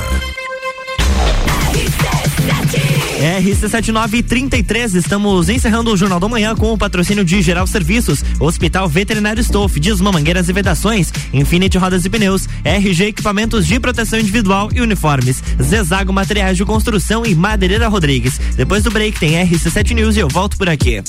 RC7933, 3.41 4.93
estamos 4.93 5.49
encerrando 5.49 5.91
o 5.91 5.97
Jornal 5.97 6.19
da 6.19 6.27
Manhã 6.27 6.55
com 6.55 6.71
o 6.71 6.77
patrocínio 6.77 7.25
de 7.25 7.41
Geral 7.41 7.65
Serviços, 7.65 8.23
Hospital 8.39 8.87
Veterinário 8.87 9.41
Stolf, 9.41 9.79
Disma 9.79 10.11
Mangueiras 10.11 10.47
e 10.47 10.53
Vedações, 10.53 11.11
Infinity 11.33 11.79
Rodas 11.79 12.05
e 12.05 12.09
Pneus, 12.09 12.47
RG 12.63 13.05
Equipamentos 13.05 13.65
de 13.65 13.79
Proteção 13.79 14.19
Individual 14.19 14.69
e 14.71 14.79
Uniformes, 14.79 15.41
Zezago 15.59 16.13
Materiais 16.13 16.55
de 16.55 16.63
Construção 16.63 17.25
e 17.25 17.33
Madeireira 17.33 17.87
Rodrigues. 17.87 18.39
Depois 18.55 18.83
do 18.83 18.91
break 18.91 19.19
tem 19.19 19.43
RC7 19.43 19.95
News 19.95 20.15
e 20.17 20.19
eu 20.19 20.29
volto 20.29 20.55
por 20.55 20.69
aqui. 20.69 21.01